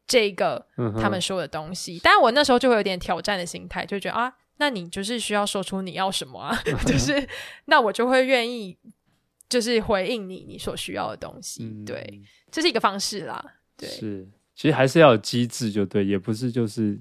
[0.07, 0.65] 这个
[0.99, 7.25] 他们说的东西，嗯、但我那时候就会有点挑战的心态，就觉得啊，那你就是需要说出你要什么啊，就是
[7.65, 8.75] 那我就会愿意
[9.47, 12.21] 就是回应你你所需要的东西，嗯、对，
[12.51, 13.43] 这是一个方式啦，
[13.77, 16.99] 对，是，其实还是要有机制就对，也不是就是。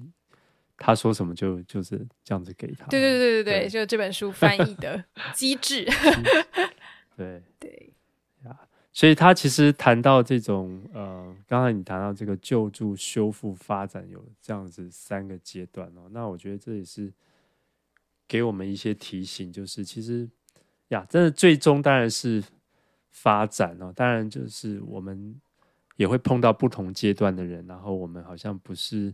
[0.75, 2.87] 他说什么就就是这样子给他。
[2.87, 5.01] 对对对对对，对就这本书翻译的
[5.33, 5.85] 机制。
[7.15, 7.93] 对对
[8.43, 8.59] 呀，
[8.91, 16.09] 所以他其实谈到这种呃，刚才你谈到这个救助、修复、发展有这样子三个阶段哦。
[16.11, 17.13] 那我觉得这也是
[18.27, 20.27] 给我们一些提醒，就是其实
[20.89, 22.43] 呀，真的最终当然是
[23.11, 23.93] 发展哦。
[23.95, 25.39] 当然就是我们
[25.95, 29.13] 也会碰到不同阶段的人，然后我们好像不是。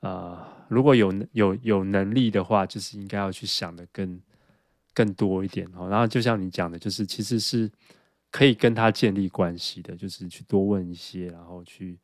[0.00, 4.22] 啊、呃，如果有有有能力的话，就是应该要去想的更
[4.94, 5.88] 更多一点哦。
[5.88, 7.68] 然后就像你讲的，就是其实是
[8.30, 11.98] 可以跟他建立关系的，就是去多问一些，然后去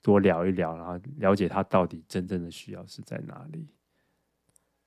[0.00, 3.68] 多聊一聊，然后了解他到底真正的需要是在哪里。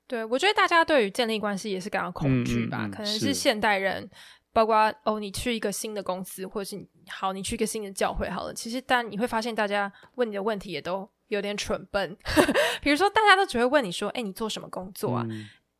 [0.07, 2.87] 对，我觉得大家对于建立关系也是感到恐惧吧？
[2.87, 4.09] 嗯嗯嗯、可能是现代人，是
[4.51, 11.09] 包括哦，你去一个新的公司，或者是好，你去一个新的教会，好了，其实但你会发现，大家问你的问题也都。
[11.29, 12.17] 有点蠢笨，
[12.81, 15.23] 比如说大家都只会问你说：“哎，你做什么工作啊？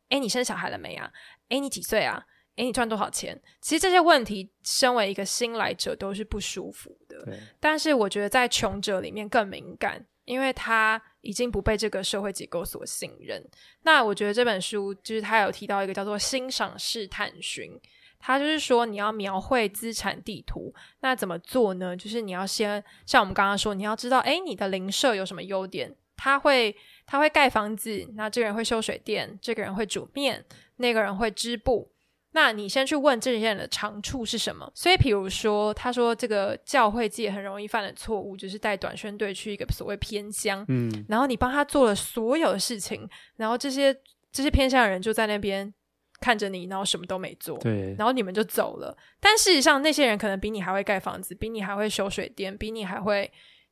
[0.08, 1.10] 哎、嗯，你生小孩了没啊？
[1.48, 2.24] 哎，你几岁啊？
[2.54, 7.36] 哎，你赚多少钱？”其实这些问题，身为一个新来者都是不舒服的。
[7.58, 13.44] 但是我觉得在穷者里面更敏感，因为他已经不被这个社会结构所信任。
[13.82, 17.72] 那我觉得这本书就是他有提到一个叫做“欣赏式探寻”。
[18.20, 21.96] 他就是说，你要描绘资产地图，那怎么做呢？
[21.96, 25.96] 就是你要先像我们刚刚说，你要知道，诶，你的邻舍有什么优点？
[26.16, 30.44] 他会他会盖房子，那这个人会修水电，这个人会煮面，
[30.76, 31.90] 那个人会织布。
[32.32, 34.70] 那你先去问这些人的长处是什么？
[34.74, 43.92] 所以，比如说，他说这个教会界很容易犯的错误，就是带短宣队去一个所谓偏乡，嗯，然后你帮他做了所有的事情，然后这些
[44.30, 45.72] 这些偏乡的人就在那边。
[46.20, 48.96] 看着你，然后什么都没做，对，然后你们就走了。
[49.18, 53.30] 但事实上，那些人可能比你还会盖房子，比你还会修水电，比你还会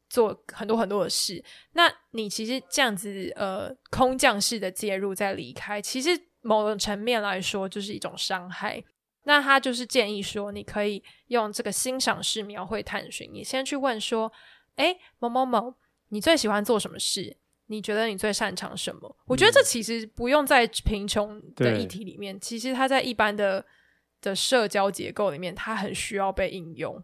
[0.09, 1.45] 做很多很多的事。
[1.73, 8.83] 那你其实这样子，呃，空降式的介入再离开，其实某种层面来说就是一种伤害。
[9.25, 14.33] 那他就是建议说，你可以用这个欣赏式描绘探寻，你先去问说，
[14.77, 15.75] 哎，某某某，
[16.09, 17.37] 你最喜欢做什么事？
[17.71, 19.17] 你觉得你最擅长什么？
[19.27, 23.65] 我觉得这其实不用在贫穷的议题里面，嗯、其实它在一般的
[24.23, 27.03] 的社交结构里面，它很需要被应用。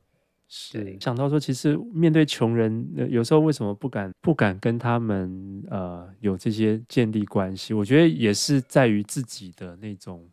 [0.49, 7.75] 是想到说，其实面对穷人，有时候为什么不敢不敢跟他们呃有这些建立关系？
[7.75, 10.27] 我觉得也是在于自己的那种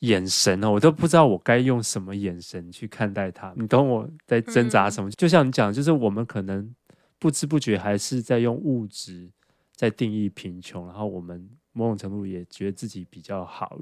[0.00, 3.52] 眼神哦，我都不知道我该用什么眼神去看待他。
[3.56, 5.08] 你懂我在挣扎什么？
[5.08, 6.74] 嗯、就像你讲，就是我们可能。
[7.18, 9.28] 不知不觉还是在用物质
[9.72, 13.78] 在定义贫穷，然后我们某种程度也觉得自己比较好，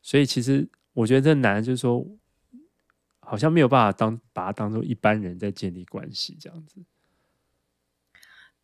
[0.00, 2.06] 所以其实我觉得这难，就是说
[3.18, 6.80] 好像没有办法当把它当做一般人在建立关系这样子。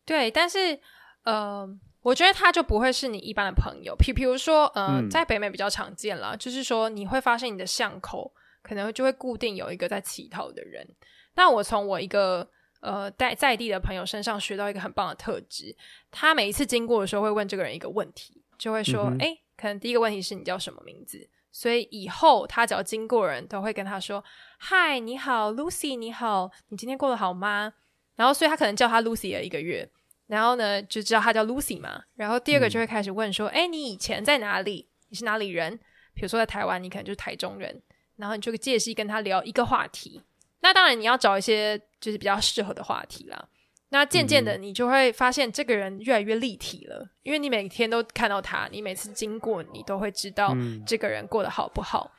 [0.04, 0.78] 对，但是
[1.24, 1.68] 呃，
[2.02, 3.96] 我觉得他就不会是你一般的朋友。
[3.96, 8.32] 譬比如说，呃，嗯、在北美比较常见啦，就是说你会发现你的巷口
[8.62, 10.88] 可能就会固定有一个在乞讨的人。
[11.34, 12.48] 那我从我一个。
[12.80, 15.74] 呃，在在地的朋友身上学到一个很棒的特质，
[16.10, 24.22] 他每一次经过的时候会问这个人一个问题，就会说：“诶、嗯哼，可能第一个问题是你叫什么名字？”所以以后他只要经过人都会跟他说
[24.58, 27.72] ：“嗨，你好，Lucy，你好，你今天过得好吗？”
[28.14, 29.88] 然后，所以他可能叫他 Lucy 了一个月，
[30.26, 32.02] 然后呢就知道他叫 Lucy 嘛。
[32.14, 34.88] 然后第二个就会开始问说：“诶、嗯，你以前在哪里？
[35.08, 35.76] 你是哪里人？
[36.14, 37.82] 比如说在台湾，你可能就是台中人。”
[38.16, 40.20] 然后你就借机跟他聊一个话题。
[40.60, 43.48] 那当然，你要找一些就是比较适合的话题啦。
[43.90, 50.54] 那渐渐的，你就会发现这个人越来越立体了，嗯、因为你每天都看到他，你每次经过，你都会知道
[50.86, 52.12] 这个人过得好不好。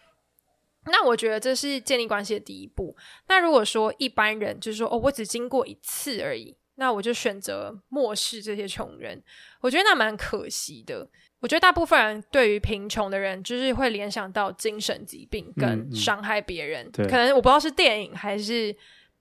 [0.86, 2.95] 嗯、那我觉得这是建立关系的第一步。
[3.27, 9.21] 那如果说一般人就是说，哦，我只经过一次而已，那我就选择漠视这些穷人，
[9.61, 11.07] 我觉得那蛮可惜的。
[11.39, 16.88] 我觉得大部分人对于贫穷的人，就是会联想到精神疾病跟伤害别人。
[16.88, 18.75] 嗯嗯、可能我不知道是电影还是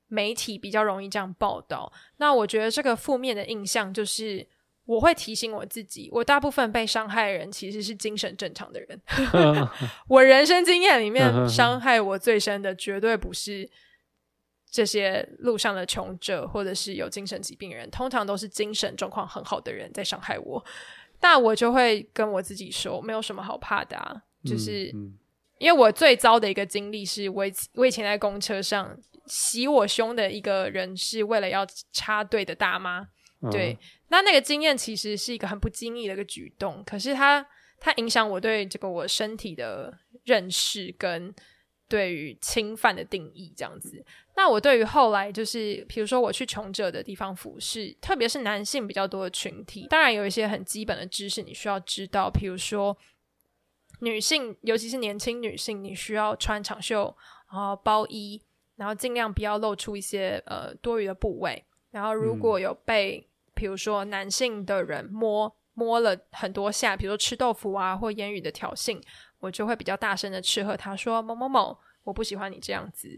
[0.08, 1.92] 媒体比较容易这样报道。
[2.16, 4.46] 那我觉得这个负面的印象，就是
[4.86, 9.00] 我会提醒我自己，我大部分被伤害的人其实是精神正常的人。
[10.08, 13.68] 我人生经验里面，伤害我最深的绝对不是
[14.70, 20.64] 这些路上的穷者，或者是有精神疾病的人，通常都是精神状况很好的人在伤害我。
[21.20, 25.18] 但我就会跟我自己说，没有什么好怕的啊，就是、嗯嗯、
[25.58, 27.44] 因为我最糟的一个经历是我，
[27.74, 28.96] 我以前在公车上
[29.28, 33.08] 袭我胸的一个人，是为了要插队的大妈。
[33.42, 37.46] 嗯、对，那那个经验其实是一个很不经意的一个举动，可是它
[37.78, 41.34] 它影响我对这个我身体的认识跟。
[41.90, 44.04] 对于侵犯的定义这样子，
[44.36, 52.94] 那我对于后来就是，比如说我去穷者的地方服侍，特别是男性比较多的群体，当然有一些很基本的知识你需要知道，比如说
[54.00, 57.16] 女性，尤其是年轻女性，你需要穿长袖，
[57.50, 58.42] 然后包衣，
[58.78, 68.98] 然后尽量不要露出一些呃多余的部位，然后如果有被，比如说男性的人摸摸了很多下，比如说吃豆腐啊或言语的挑衅。
[69.40, 73.08] 我就会比较大声的斥喝他说某某某，我不喜欢你这样子，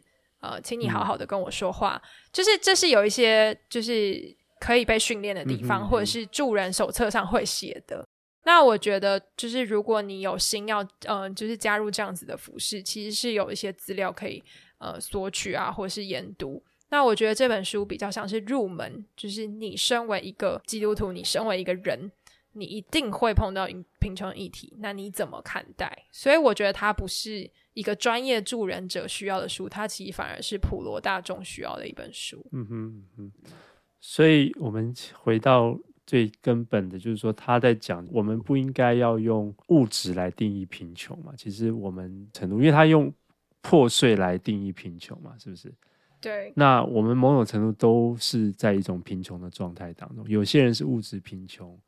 [0.40, 1.98] 呃，请你好好的跟我说话。
[2.04, 8.06] 嗯、就是这是有一些就是可以被训练的地方，或者是助人手册上会写的。
[8.44, 14.44] 那我觉得就是如果你有心要，嗯、呃，就是加入这样子的服饰，其实是有一些资料可以
[14.80, 16.60] 呃索取啊，或是研读。
[16.88, 22.10] 那我觉得这本书比较像是入门，就是你身为一个基督徒，你身为一个人。
[22.52, 23.68] 你一定会碰到
[24.00, 26.06] 贫穷议题，那你怎么看待？
[26.10, 32.44] 所以我觉得它不是一个专业助人者需要的书，它其实反而是普罗大众需要的一本书。
[32.50, 33.32] 嗯哼嗯哼。
[34.00, 41.32] 所以我们回到最根本的，就是说他在讲，我们不应该要用物质来定义贫穷嘛？
[41.36, 43.14] 其实我们程度，因为他用
[43.62, 45.72] 破碎来定义贫穷嘛，是不是？
[46.20, 46.52] 对。
[46.56, 51.78] 那我们某种程度都是在一种贫穷的状态当中，有些人是物质贫穷。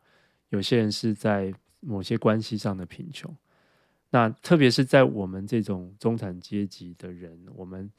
[0.51, 1.51] 有些人是在
[1.81, 3.35] 某些关系上的贫穷，
[4.11, 7.91] 那特别是在我们这种中产阶级的人，我们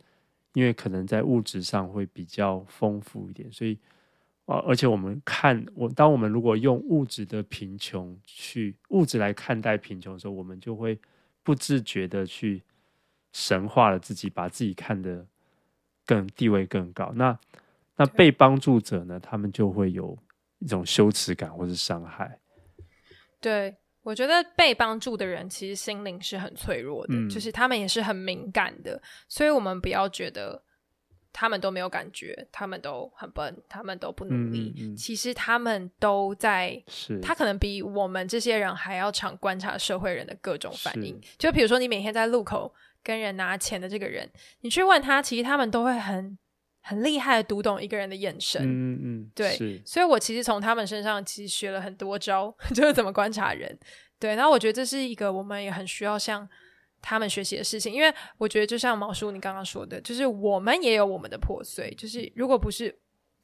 [0.53, 3.75] 因为可能在物质上会比较丰富一点，所以
[4.45, 10.99] 啊，而且我们看我，当我们如果用物质的贫穷去物质来看待贫穷的时候，我们就会
[11.41, 12.61] 不自觉的去
[13.33, 15.27] 神化了自己，把自己看得
[16.05, 17.11] 更地位更高。
[17.15, 17.37] 那
[17.97, 20.17] 那被帮助者呢，他们就会有
[20.59, 22.39] 一种羞耻感或是伤害。
[23.41, 30.63] 对，我觉得被帮助的人其实心灵是很脆弱的，嗯，就是他们也是很敏感的，所以我们不要觉得
[31.31, 34.73] 他们都没有感觉，他们都很笨，他们都不努力。
[34.77, 41.19] 嗯嗯嗯，其实他们都在，是他可能比我们这些人还要常观察社会人的各种反应。
[41.37, 42.73] 就比如说，你每天在路口
[43.03, 44.29] 跟人拿钱的这个人，
[44.61, 46.37] 你去问他，其实他们都会很。
[46.85, 53.79] 很厉害的读懂一个人的眼神，嗯嗯，对，所以我其实从他们身上其实学了很多招， 就是怎么观察人，
[54.19, 54.35] 对。
[54.35, 56.45] 然后我觉得这是一个我们也很需要向
[57.01, 62.93] 他们学习的事情，因为我觉得就像毛叔你刚刚说的，就是我们也有我们的破碎，就是如果不是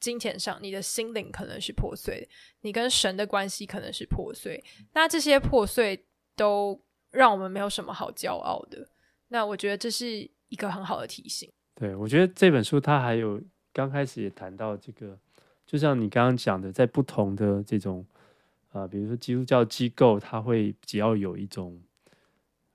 [0.00, 2.28] 金钱上，你的心灵可能是破碎，
[2.60, 6.04] 你跟神的关系可能是破碎，那这些破碎
[6.36, 6.78] 都
[7.10, 8.86] 让我们没有什么好骄傲的。
[9.32, 11.48] 那我觉得这是一个很好的提醒。
[11.74, 13.40] 对，我觉得这本书它还有
[13.72, 15.18] 刚开始也谈到这个，
[15.64, 18.04] 就像你刚刚讲的，在不同的这种
[18.68, 21.80] 啊、呃，比如说基督教机构，它会只要有一种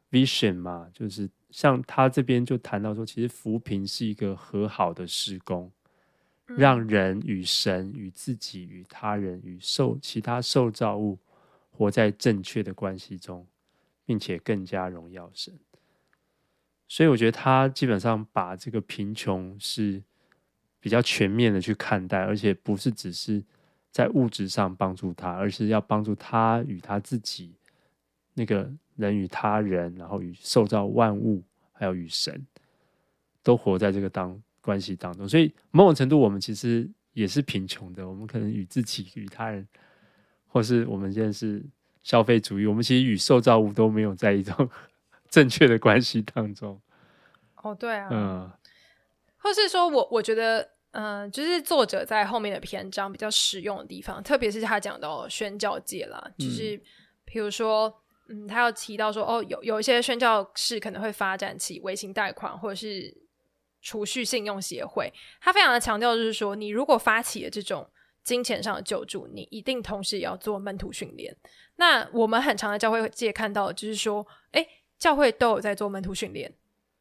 [0.09, 5.69] vision 嘛，就是像他这边就谈到说，其实扶贫是一个和好的施工，
[6.45, 11.19] 让人与神、与自己、与他人、与受其他受造物
[11.69, 13.45] 活在正确的关系中，
[14.05, 15.53] 并且更加荣耀神。
[16.88, 20.01] 所以我觉得他基本上把这个贫穷是
[20.79, 23.43] 比较全面的去看待，而且不是只是
[23.91, 27.55] 在物质上帮助他，而是要帮助他与他自己，
[28.36, 31.41] 那个人与他人，然后与受造万物，
[31.73, 32.45] 还有与神，
[33.41, 35.27] 都活在这个当关系当中。
[35.27, 38.07] 所以某种程度，我们其实也是贫穷的。
[38.07, 39.67] 我们可能与自己、与他人，
[40.45, 41.65] 或是我们现在是
[42.03, 44.69] 消费主义，我们其实与受造物都没有在一种。
[45.36, 46.81] 正确的关系当中，
[47.61, 48.49] 哦，对啊，嗯，
[49.36, 50.61] 或是说我我觉得，
[50.91, 56.81] 嗯、呃，就是作者在后面的篇章比较实用的地方，特别是他讲到宣教界啦，就是
[57.25, 57.93] 比如说，
[58.29, 63.13] 嗯，他要提到说，哦，有有一些宣教士可能会发展起微型贷款或者是
[63.81, 65.11] 储蓄信用协会，
[65.41, 67.86] 他非常的强调就是说，你如果发起了这种
[68.23, 71.36] 金钱上的救助，你一定同时也要做门徒训练。
[71.75, 74.65] 那我们很常在教会界看到的就是说，诶。
[75.05, 76.51] 教会都有在做门徒训练，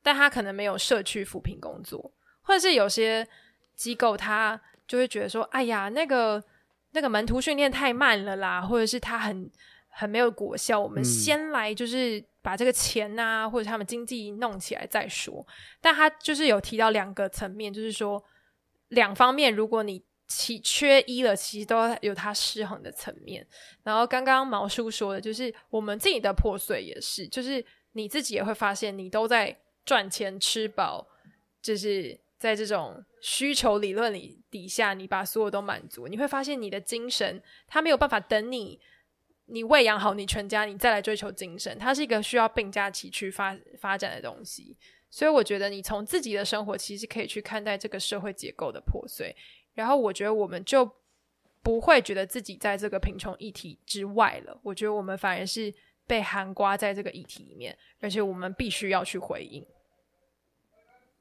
[0.03, 3.27] 但他可能没有社区扶贫工作，或者是有些
[3.75, 6.45] 机构他就会觉得说：“哎呀，那个
[6.91, 9.51] 那个门徒训练太慢了啦，或者是他很
[9.89, 15.47] 很没有果效。”我们先来就是把这个钱啊，或者他们经济弄起来再说。
[15.81, 18.23] 但他就是有提到两个层面，就是说
[18.89, 23.47] 两方面，如果你其缺一了，其实都有它失衡的层面。
[23.83, 27.65] 然后刚刚毛叔说的，就是我们自己的破碎也是，就是
[27.95, 31.09] 你自己也会发现，你都在赚钱吃饱，
[31.61, 38.79] 就是在这种需求理论里底下，你把所有都满足，你会发现你的精神它没有办法等你，
[39.47, 44.77] 你喂养好你全家，你再来追求精神，它是一个需要并驾齐驱发发展的东西。
[45.09, 49.35] 所以我觉得你从自己的生活其实可以去看待这个社会结构的破碎。
[49.75, 50.91] 然后我觉得我们就
[51.63, 54.59] 不会觉得自己在这个贫穷议题之外了。
[54.63, 55.73] 我觉得我们反而是
[56.07, 59.65] 被含刮在这个议题里面，而且我们必须要去回应。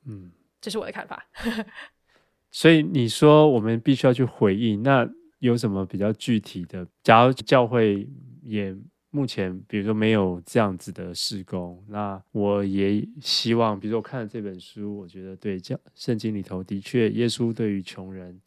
[0.06, 1.26] 嗯，这是我的看法。
[2.52, 5.10] 所以你说我们必须要去回应，那
[5.40, 6.88] 有什么比较具体的？
[7.02, 8.08] 假如教会
[8.44, 8.76] 也
[9.10, 18.40] 目前比如说没有这样子的施工，那我也希望，比如说我看了这本书，我觉得对教圣经里头的确，耶稣对于穷人，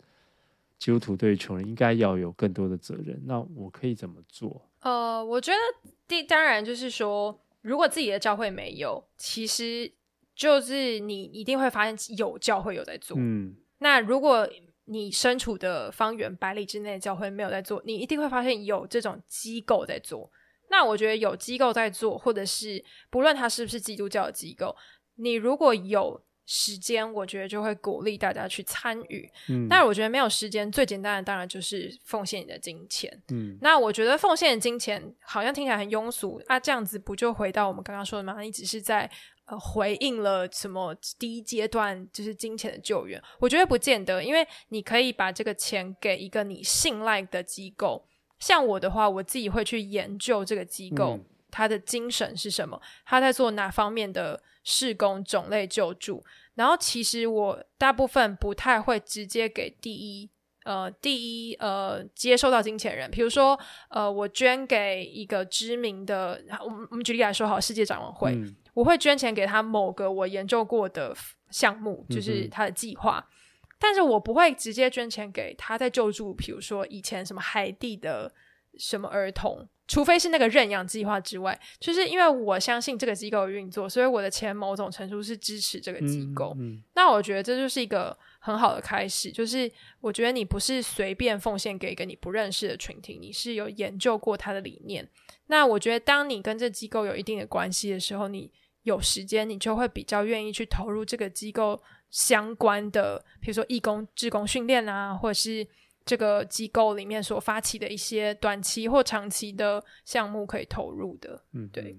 [0.79, 3.21] 基督徒对于穷人应该要有更多的责任。
[3.25, 4.63] 那我可以怎么做？
[4.81, 9.93] 呃，我觉得第当然就是说，如果自己的教会没有，其实
[10.35, 13.17] 就是你一定会发现有教会有在做。
[13.19, 14.49] 嗯，那如果
[14.85, 20.31] 你身处的方圆百里之内的教会没有在做，你一定会发现有这种机构在做。
[20.69, 24.77] 那我觉得有机构在做，或者是不论它是不是基督教的机构，
[25.17, 29.29] 你如果有时间，我觉得就会鼓励大家去参与。
[29.49, 33.13] 嗯，但我觉得没有时间，最简单的当然就是奉献你的金钱。
[33.29, 38.41] 嗯，那我觉得奉献的金钱好像听起来很庸俗啊，这样子不就回到我们刚刚说的吗？
[38.41, 39.11] 你只是在
[39.47, 43.21] 呃回应了什么第一阶段就是金钱的救援？
[43.41, 48.07] 我觉得不见得，因为你可以把这个钱给一个你信赖的机构。
[48.39, 51.19] 像我的话，我自己会去研究这个机构，
[51.51, 56.23] 它的精神是什么，他在做哪方面的事工种类救助。
[56.57, 60.29] 然后，其实我大部分不太会直接给第一
[60.65, 63.59] 呃第一呃接收到金钱人，比如说
[63.89, 71.15] 呃我捐给一个知名的，我们我们举例来说好，世界展望会，嗯，我会捐钱给他某个我研究过的
[71.51, 73.25] 项目，就是他的计划。
[73.31, 73.33] 嗯
[73.79, 78.33] 但是我不会直接捐钱给他在救助，比如说以前什么海地的
[78.79, 86.53] 什么儿童，除非是那个认养计划之外，就是因为我相信这个机构的运作，所以我的钱某种程度是支持这个机构。
[86.59, 86.83] 嗯嗯。
[86.95, 89.71] 那我觉得这就是一个很好的开始，就是
[90.01, 95.09] 我觉得你不是随便奉献给一个你不认识的群体，你是有研究过他的理念。
[95.47, 98.51] 那我觉得当你跟这机构有一定的关系的时候，你
[98.83, 101.81] 有时间，你就会比较愿意去投入这个机构。
[102.09, 105.67] 相关的，比如说义工、志工训练啊，或者是
[106.07, 111.99] 这个机构里面所发起的一些短期或长期的项目可以投入的，嗯，对。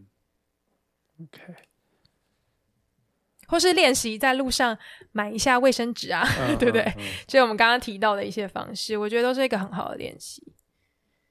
[1.21, 1.53] OK，
[3.47, 4.77] 或是练习在路上
[5.11, 6.83] 买一下卫生纸啊，嗯、 对不对？
[6.83, 10.41] 嗯嗯、就我们刚刚提到的一些方式，我觉得都是一个很好的练习。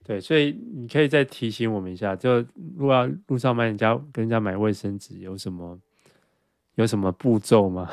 [0.05, 2.37] 对，所以你可以再提醒我们一下，就
[2.77, 5.81] 如果要路上买人家跟人家买卫生纸，有什么？
[6.75, 7.91] 有什么步骤吗？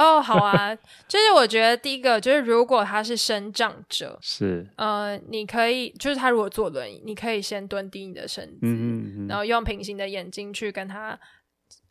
[0.00, 0.74] 哦，oh, 好啊，
[1.06, 11.18] 就是我觉得第一个就是，如果他是生长者， 是呃，你可以就是他如果坐轮椅，你可以先蹲低你的身子，嗯嗯嗯，然后用平行的眼睛去跟他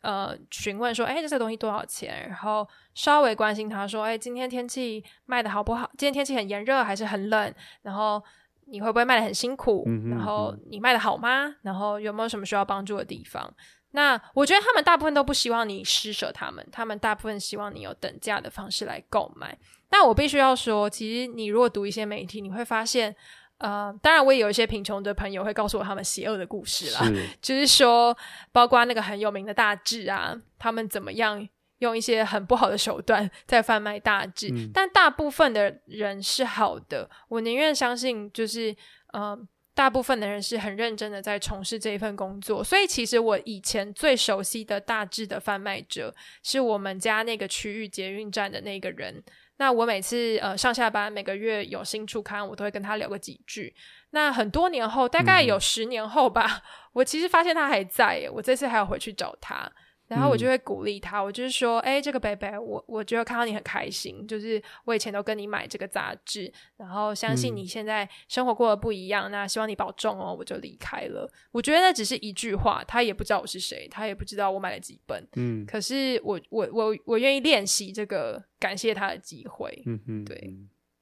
[0.02, 2.26] 呃询问说，哎，这个东西多少钱？
[2.28, 5.88] 然后稍微关心他说，哎，今天天气卖的好不好？
[5.96, 7.54] 今天天气很炎热还是很冷？
[7.82, 8.20] 然后
[8.66, 9.84] 你会不会卖的很辛苦？
[9.86, 11.54] 嗯嗯嗯，然后你卖的好吗？
[11.62, 13.54] 然后有没有什么需要帮助的地方？
[13.92, 19.56] 那我觉得他们大部分都不希望你施舍他们，他们大部分希望你有等价的方式来购买。
[19.90, 23.14] 那我必须要说，其实你如果读一些媒体，你会发现，
[23.58, 28.16] 呃，当然我也有一些贫穷的朋友会告诉我他们邪恶的故事啦，是就是说，
[28.52, 38.76] 包括那个很有名的大志啊，他们怎么样用一些很不好的手段在贩卖大志，嗯、但大部分的人是好的，我宁愿相信，就是
[39.12, 39.36] 呃。
[39.74, 49.22] 大部分的人是很认真的在从事这一份工作，所以其实我以前最熟悉的大致的贩卖者是我们家那个区域捷运站的那个人。
[49.56, 53.74] 那我每次呃上下班每个月有新出刊，我都会跟他聊个几句。
[54.10, 56.62] 那很多年后，大概有十年后吧，
[56.92, 59.70] 我其实发现他还在，我这次还要回去找他。
[60.10, 71.30] 然后我就会鼓励他，嗯、我就是说，哎，这个伯伯，我我觉得看到你很开心，就是我以前都跟你买这个杂志，然后相信你现在生活过得不一样，嗯、那希望你保重哦，我就离开了。
[71.52, 80.52] 我觉得那只是一句话，他也不知道我是谁，他也不知道我买了几本，嗯，可是我我我我愿意练习这个感谢他的机会，嗯嗯，对，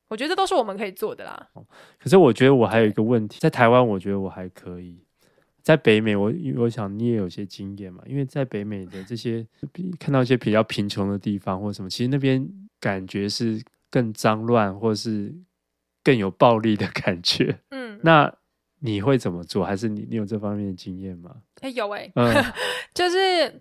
[0.08, 1.48] 我觉得都是我们可以做的啦。
[1.98, 5.02] 可是我觉得我还有一个问题，在台湾，我觉得我还可以。
[5.68, 9.46] 在北美，我我想你也有些经验嘛，因为在北美的这些
[10.00, 12.48] 看到一些比较贫穷的地方或什么，其实那边
[12.80, 15.30] 感觉是更脏乱，或是
[16.02, 17.54] 更有暴力的 感觉。
[17.68, 18.34] 嗯，那
[18.78, 19.62] 你会怎么做？
[19.62, 21.36] 还是你你有这方面的经验吗？
[21.60, 22.44] 哎、欸，有哎、欸，嗯、
[22.94, 23.60] 就是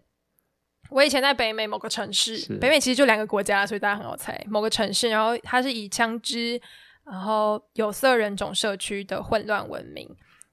[0.90, 4.42] 我以前在北美某个城市，北美其实就两个国家，所以大家很好猜。
[4.48, 6.58] 某个城市，然后它是以枪支，
[7.04, 10.10] 然后有色人种社区的混乱闻名。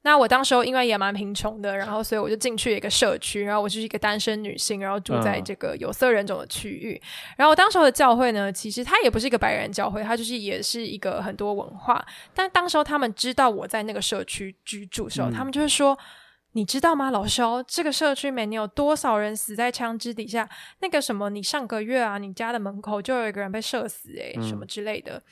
[0.07, 7.01] 那我当时候因为也蛮贫穷的，然后所以我就进去一个社区，然后我就是一个单身女性，然后住在这个有色人种的区域。
[7.03, 12.05] 嗯、然后我当时候的教会呢，其实它也不是一个白人教会，它就是也是一个很多文化。
[12.35, 15.99] 但当时候他们知道我在那个社区居住的时候，嗯、他们就会说
[16.53, 20.47] ：“你知道吗，老萧，这个社区每年有多少人死在枪支底下？
[20.81, 25.23] 那个什么，你上个月啊，你家的门口就有一个人被射死、欸，诶、嗯，什么之类的。”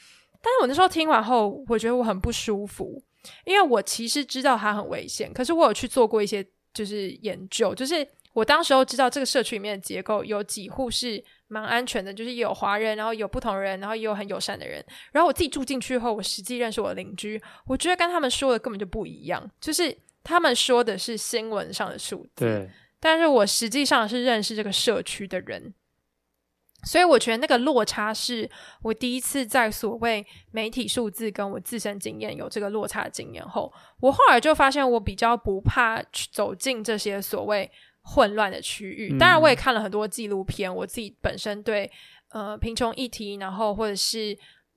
[0.41, 3.03] 但是我那时候听完后，我觉得我很不舒服。
[3.45, 6.45] 因为我其实知道它很危险，可是我有去做过一些
[6.75, 14.85] 就是研究，就是我当时候知道这个社区里面的结构有几户是蛮安全的，就是也有华人，然后有不同人，然后也有很友善的人。
[15.13, 25.75] 然后我自己住进去后，我实际认识我的邻居，我觉得跟他们说的根本就不一样，就是他们说的是新闻上的数字，对，但是我实际上是认识这个社区的人。
[26.85, 28.51] 所以我觉得那个落差是
[28.83, 36.03] 我第一次在所谓媒体数字跟我自身经验有这个落差的经验后，我后来就发现我比较不怕
[36.33, 37.71] 走进这些所谓
[38.03, 39.17] 混乱的区域。
[39.17, 41.89] 当然，我也看了很多纪录片，我自己本身对
[42.31, 44.37] 呃贫穷议题，然后或者是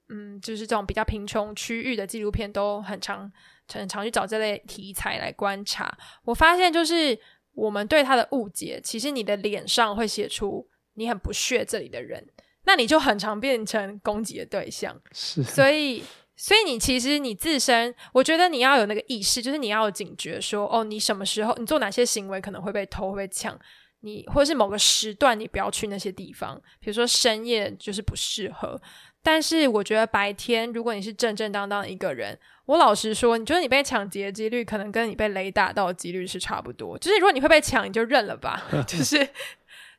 [0.09, 3.31] 嗯就是这种比较贫穷区域的纪录片都很常
[3.73, 5.97] 很常去找这类题材来观察。
[6.23, 7.17] 我发现就是
[7.53, 10.67] 我们对他的误解，其实你的脸上会写出。
[10.95, 12.27] 你很不屑这里的人，
[12.65, 14.99] 那你就很常变成攻击的对象。
[15.13, 16.03] 是，所以，
[16.35, 23.57] 所以你其实你自身，我觉得你要有那个意识，就是你要有警觉说，说哦，你什么时候你做哪些行为可能会被偷、会被抢，
[24.01, 28.81] 你或者是某个时段你不要去那些地方，比如说深夜就是不适合。
[29.21, 36.95] 但是我觉得白天，如果你是正正当当的一个人，我老实说，你觉得你被抢劫的几率可能跟你被雷打到的几率是差不多。
[36.99, 39.27] 就是如果你会被抢，你就认了吧， 就是。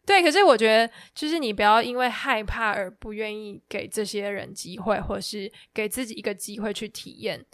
[0.06, 7.44] 对，可是我觉得，就是你不要因为害怕而不愿意给这些人机会，或是给自己一个机会去体验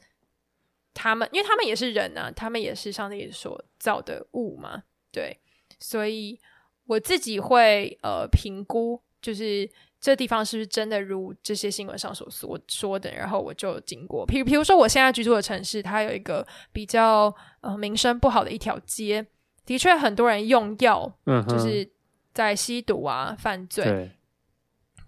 [0.92, 4.82] 他们，因为他们也是人啊，他们也是上帝所造的物嘛。
[5.10, 5.34] 对，
[5.80, 6.38] 所以
[6.84, 9.66] 我自己会呃评估，就是
[9.98, 14.26] 这地方是不是真的如这些新闻上所说说的，然后我就经过。
[14.26, 19.26] 譬如，譬如说，我现在居住的城市，它有一个比较呃名声不好的一条街，
[19.64, 21.90] 的确很多人用药，嗯，就是。
[22.32, 24.10] 在吸毒啊，犯罪，对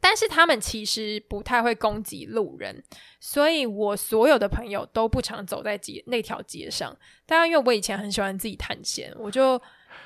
[0.00, 2.84] 但是他们其实不太会攻击路人，
[3.20, 6.94] 所以我所有的朋友都不常走在街那条街上。
[7.24, 9.58] 当然，因为我以前很喜欢自己探险，我就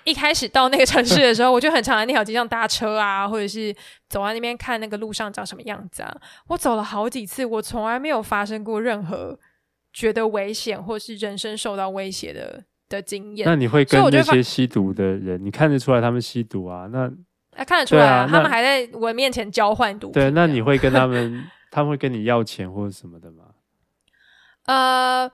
[0.04, 3.74] 一开始到那个城市的时候， 我就很常在那条街上搭车啊，或者是
[4.08, 6.16] 走在那边看那个路上长什么样子啊。
[6.46, 9.36] 我走了好几次，我从来没有发生过任何
[9.92, 12.62] 觉得危险或是人生受到威胁的。
[12.89, 16.89] 的经验，那你会跟那些吸毒的人，你看得出来他们吸毒啊？
[16.91, 17.11] 那
[17.57, 20.14] 啊，看得出来啊，他们还在我面前交换毒品。
[20.14, 23.45] 对，那你会跟他们， 他们会跟你要钱或者什么的吗？
[24.66, 25.30] 呃。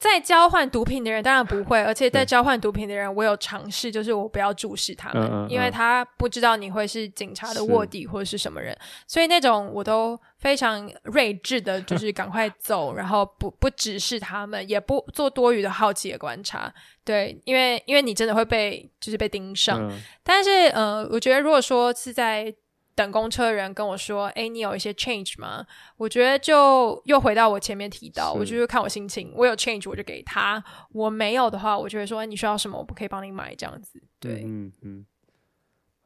[0.00, 8.74] 在交换毒品的人当然不会，而且在交换毒品的人，我有尝试，就是我不要注视他们，嗯嗯嗯，因为他不知道你会是警察的卧底或者是什么人，
[9.06, 16.72] 所以那种我都非常睿智的，就是赶快走，然后不不直视他们，也不做多余的好奇的观察，
[17.04, 22.54] 对，因为因为你真的会被就是被盯上，嗯、但是呃，我觉得如果说是在。
[23.00, 25.64] 等公车的人跟我说：“哎，你有一些 change 吗？”
[25.96, 35.06] 我觉得就又回到我前面提到，我就是看我心情，我有 change 我就给他，我没有的话，我就会说：“你需要什么，我不可以帮你买。”这样子，对，嗯嗯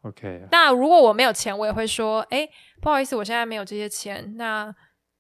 [0.03, 0.47] ，OK。
[0.53, 2.49] 那如果我没有钱，我也会说：“哎，
[2.81, 4.37] 不好意思，我现在没有这些钱。
[4.37, 4.73] 那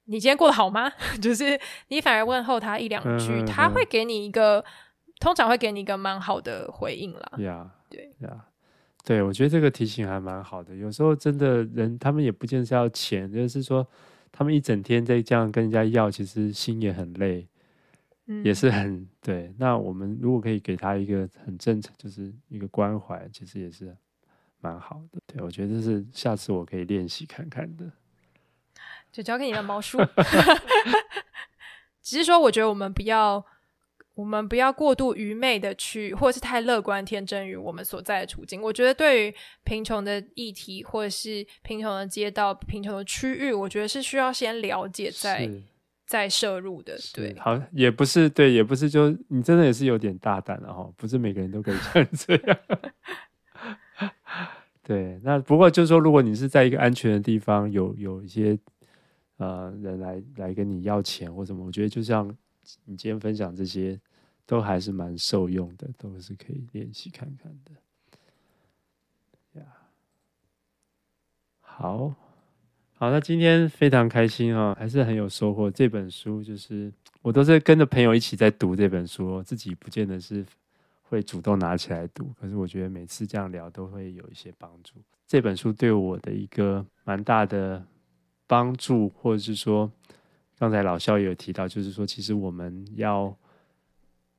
[0.04, 0.88] 你今天过得好吗？”
[1.20, 1.58] 就是
[1.88, 4.64] 你反而问候他一两句，嗯嗯嗯、他会给你一个，
[5.18, 7.32] 通常会给你一个蛮好的回应啦。
[7.36, 8.46] Yeah, 对，呀。
[9.04, 10.74] 对，我觉得这个提醒还蛮好的。
[10.74, 13.86] 有时候真的人，他们也不见是要钱，就是说，
[14.32, 17.46] 他们一整天在这样跟人家要，其实心也很累，
[18.28, 19.54] 嗯、也是很对。
[19.58, 23.94] 那我们如果可以给他一个很正常，就是一个关怀，其实也是
[24.60, 25.20] 蛮好的。
[25.26, 27.84] 对，我觉得这是下次我可以练习看看的。
[29.12, 29.98] 就交给你的毛叔。
[32.00, 33.44] 只是说，我觉得我们不要。
[34.14, 38.62] 我们不要过度愚昧的去，或者是太乐观天真于我们所在的处境。
[38.62, 39.34] 我觉得对于
[39.64, 45.50] 贫穷的议题，或者是贫穷的街道、贫穷的区域，我觉得是需要先了解再
[46.06, 46.96] 再涉入的。
[47.12, 52.58] 对，好，也不是对，也不是就你真的也是有点大胆了哈，不是每个人都可以像这样。
[54.86, 58.56] 对，那不过就是说，如果你是在一个安全的地方，有有一些
[59.38, 62.30] 呃人来来跟你要钱或什么，我觉得就像
[62.84, 64.00] 你今天分享这些，
[64.46, 69.60] 都还是蛮受用的，都是可以练习看看的。
[69.60, 69.66] 呀，
[71.60, 72.14] 好。
[72.96, 75.68] 好，那今天非常开心啊，还是很有收获。
[75.68, 76.90] 这本书就是
[77.22, 80.46] 我都是跟着朋友一起在读这本书，自己不见得是
[81.02, 84.94] 会主动拿起来读，可是我觉得每次这样聊都会有一些帮助。
[85.26, 87.84] 这本书对我的一个蛮大的
[88.46, 89.90] 帮助，或者是说，
[90.58, 93.36] 刚才老萧也有提到，就是说，其实我们要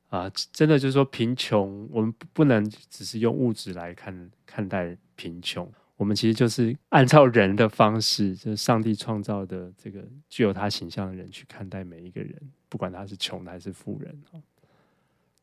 [0.08, 5.70] 啊，真的就是说，贫穷，我们不能只是用物质来看看待贫穷。
[5.96, 12.34] 我们其实就是按照人的方式，就是上帝创造的这个具有他形象的人去看待每一个人，
[12.68, 14.14] 不管他是穷的还是富人。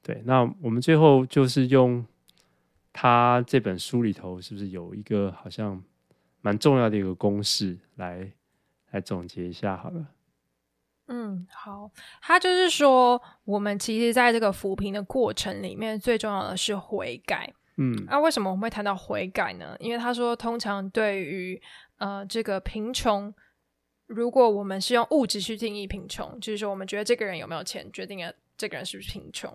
[0.03, 2.05] 对，那我们最后就是用
[2.91, 5.81] 他这本书里头，是不是有一个好像
[6.41, 8.31] 蛮重要的一个公式来
[8.91, 9.75] 来总结一下？
[9.75, 10.05] 好了，
[11.07, 11.89] 嗯，好，
[12.21, 17.53] 他就是说，我们其实在这个扶贫的过程里面，最重要的是悔改。
[17.75, 19.75] 嗯，那、啊、为什么我们会谈到悔改呢？
[19.79, 21.61] 因为他说，通常对于
[21.97, 23.33] 呃这个贫穷，
[24.05, 29.51] 如果我们是用物质去定义贫穷，就是说我们觉得这个人有没有钱决定了这个人是不是贫穷，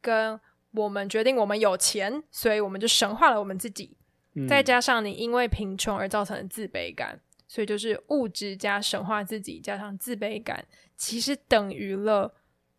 [0.00, 0.38] 跟
[0.70, 3.96] 我们决定我们有钱，所以我们就神化了我们自己，
[4.34, 10.64] 嗯、再加上你因为贫穷而造成的自卑感，所以就是物质加神化自己加上自卑感，
[10.96, 12.34] 其实等于了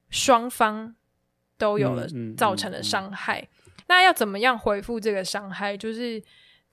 [0.10, 0.96] 双方
[1.58, 3.40] 都有了造成的伤害。
[3.40, 5.78] 嗯嗯嗯嗯那要怎么样恢复这个伤害？
[5.78, 6.22] 就是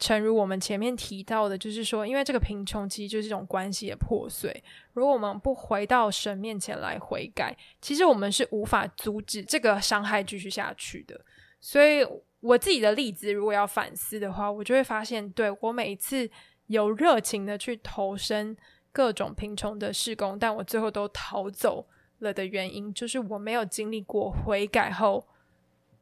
[0.00, 4.64] 诚如我们前面提到的，就是说，因为这个贫穷其实就是一种关系的破碎。
[4.92, 11.18] 如果我们不回到神面前来悔改，其实我们是无法阻止这个伤害继续下去的。
[11.60, 12.04] 所以
[12.40, 16.28] 我自己的例子，如果要反思的话，我就会发现，对，我每一次
[16.66, 18.56] 有热情的去投身
[18.92, 21.86] 各种贫穷的事工，但我最后都逃走
[22.18, 25.26] 了的原因，就是我没有经历过悔改后。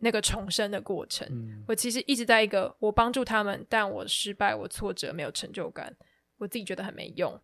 [0.05, 5.95] 那个重生的过程，嗯、我其实一直在一个我帮助他们，但我失败，我挫折，没有成就感，
[6.39, 7.41] 我自己觉得很没用，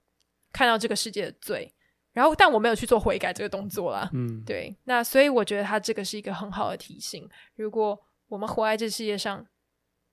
[0.53, 1.73] 看到这个世界的罪，
[2.13, 4.11] 然后但我没有去做悔改这个动作啦。
[4.13, 7.31] 嗯，对，那所以我觉得他这个是一个很好的提醒。
[7.55, 7.97] 如果
[8.27, 9.47] 我们活在这世界上，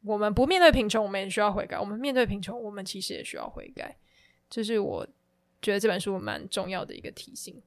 [0.06, 3.97] 我们不面对贫穷，我们也需要悔改；我们面对贫穷，我们其实也需要悔改。
[4.49, 5.06] 这、是我
[5.62, 7.62] 觉得这本书蛮重要的一个提醒。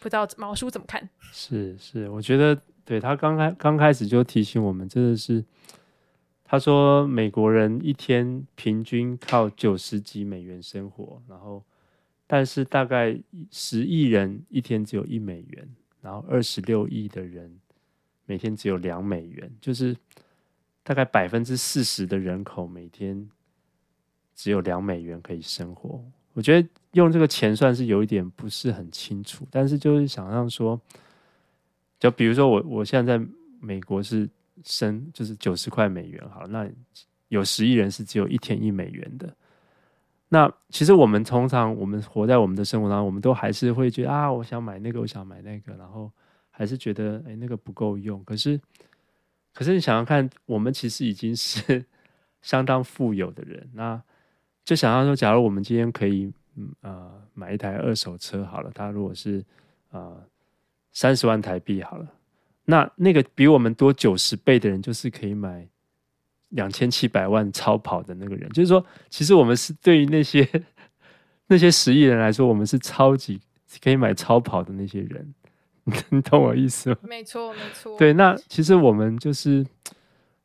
[0.00, 1.08] 不知道毛叔怎么看？
[1.32, 2.58] 是是，我觉得。
[2.84, 5.42] 对，他刚开刚开始就提醒我们，真的是
[6.42, 11.64] 他说美国人一天平均靠九十几美元生活，然后
[12.26, 13.16] 但是大概
[13.52, 15.68] 十亿人一天只有一美元，
[16.00, 17.56] 然后二十六亿的人
[18.26, 19.96] 每天只有两美元，就是
[20.82, 23.28] 大概百分之四十的人口每天
[24.34, 26.02] 只有两美元可以生活。
[26.32, 30.80] 我觉得用这个钱算是有一点不是很清楚，但是就是想象说。
[32.00, 33.24] 就比如说我我现在在
[33.60, 34.28] 美国是
[34.64, 36.68] 生就是九十块美元好，那
[37.28, 39.32] 有十亿人是只有一天一美元的。
[40.28, 46.10] 那其实我们通常我们活在我们的生活当中，我们都还是会觉得啊，我想买那个，我想买那个，然后
[46.50, 48.24] 还是觉得哎那个不够用。
[48.24, 48.60] 可是
[49.52, 51.84] 可是你想想看，我们其实已经是
[52.42, 53.68] 相当富有的人。
[53.74, 54.02] 那
[54.64, 59.44] 就想要说，假如我们今天可以嗯呃买一台二手车好了，它如果是
[59.90, 60.22] 呃。
[60.94, 62.06] 三十万台币好了，
[62.66, 65.66] 那那个比我们多九十倍的人，就是可以买
[66.50, 68.46] 两千七百万超跑的那个人。
[68.50, 70.46] 就是说，其实我们是对于那些
[71.48, 73.40] 那些十亿人来说，我们是超级
[73.82, 75.34] 可以买超跑的那些人。
[76.10, 76.96] 你懂我意思吗？
[77.02, 77.96] 没错，没错。
[77.98, 79.66] 对，那其实我们就是，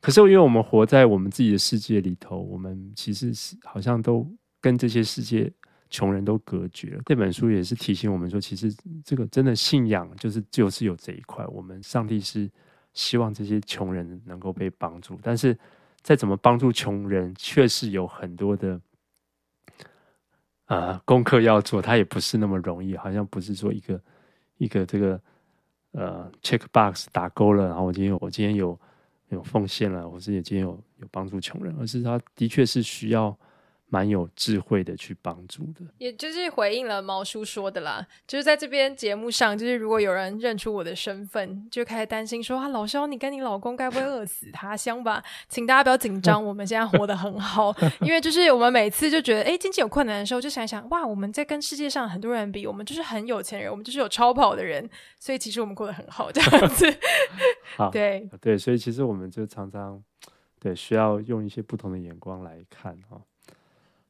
[0.00, 4.26] 可是因为我们活在我们自己的世界里头，我们其实是好像都
[4.60, 5.52] 跟这些世界。
[5.90, 7.00] 穷人都隔绝了。
[7.06, 8.70] 这本书也是提醒我们说，其实
[9.02, 11.42] 这个真的信仰就是就是有这一块。
[11.46, 12.46] 我们上帝是
[12.92, 15.58] 希望这些穷人能够被帮助，但是
[16.02, 18.78] 再怎么帮助穷人，确实有很多的
[20.66, 21.80] 啊、呃、功课要做。
[21.80, 23.98] 他也不是那么容易，好像不是说一个
[24.58, 25.20] 一个这个
[25.92, 28.78] 呃 check box 打勾了，然后我今天我今天有
[29.30, 33.36] 有奉献了，我自己今天有有帮助穷人，而是他的确是需要。
[33.90, 38.06] 蛮有智慧的去帮助的，也就是回应了毛叔说的啦。
[38.26, 45.24] 就是在这边节目上，就是如果有人认出我的身份，就开始担心说啊，老肖，你跟你老公该不会饿死他乡吧？
[45.48, 47.74] 请大家不要紧张，我们现在活得很好。
[48.02, 54.86] 因为就是我们每次就觉得，哎，经济有困难的时候，就想一想，哇，我们在跟世界上很多人比，我们就是很有钱人，我们就是有超跑的人，
[55.18, 56.94] 所以其实我们过得很好，这样子。
[57.76, 60.02] 好， 对对，所以其实我们就常常
[60.60, 63.18] 对需要用一些不同的眼光来看哈。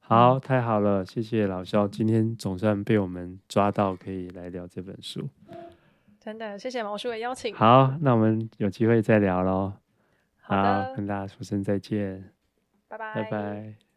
[0.08, 5.28] 好，太好了，谢谢老肖，今天总算被我们抓到，可以来聊这本书。
[6.18, 7.54] 真的，谢谢毛叔的邀请。
[7.54, 9.74] 好，那我们有机会再聊喽。
[10.40, 12.24] 好的，好，跟大家说声再见。
[12.88, 13.14] 拜拜。
[13.14, 13.78] 拜拜。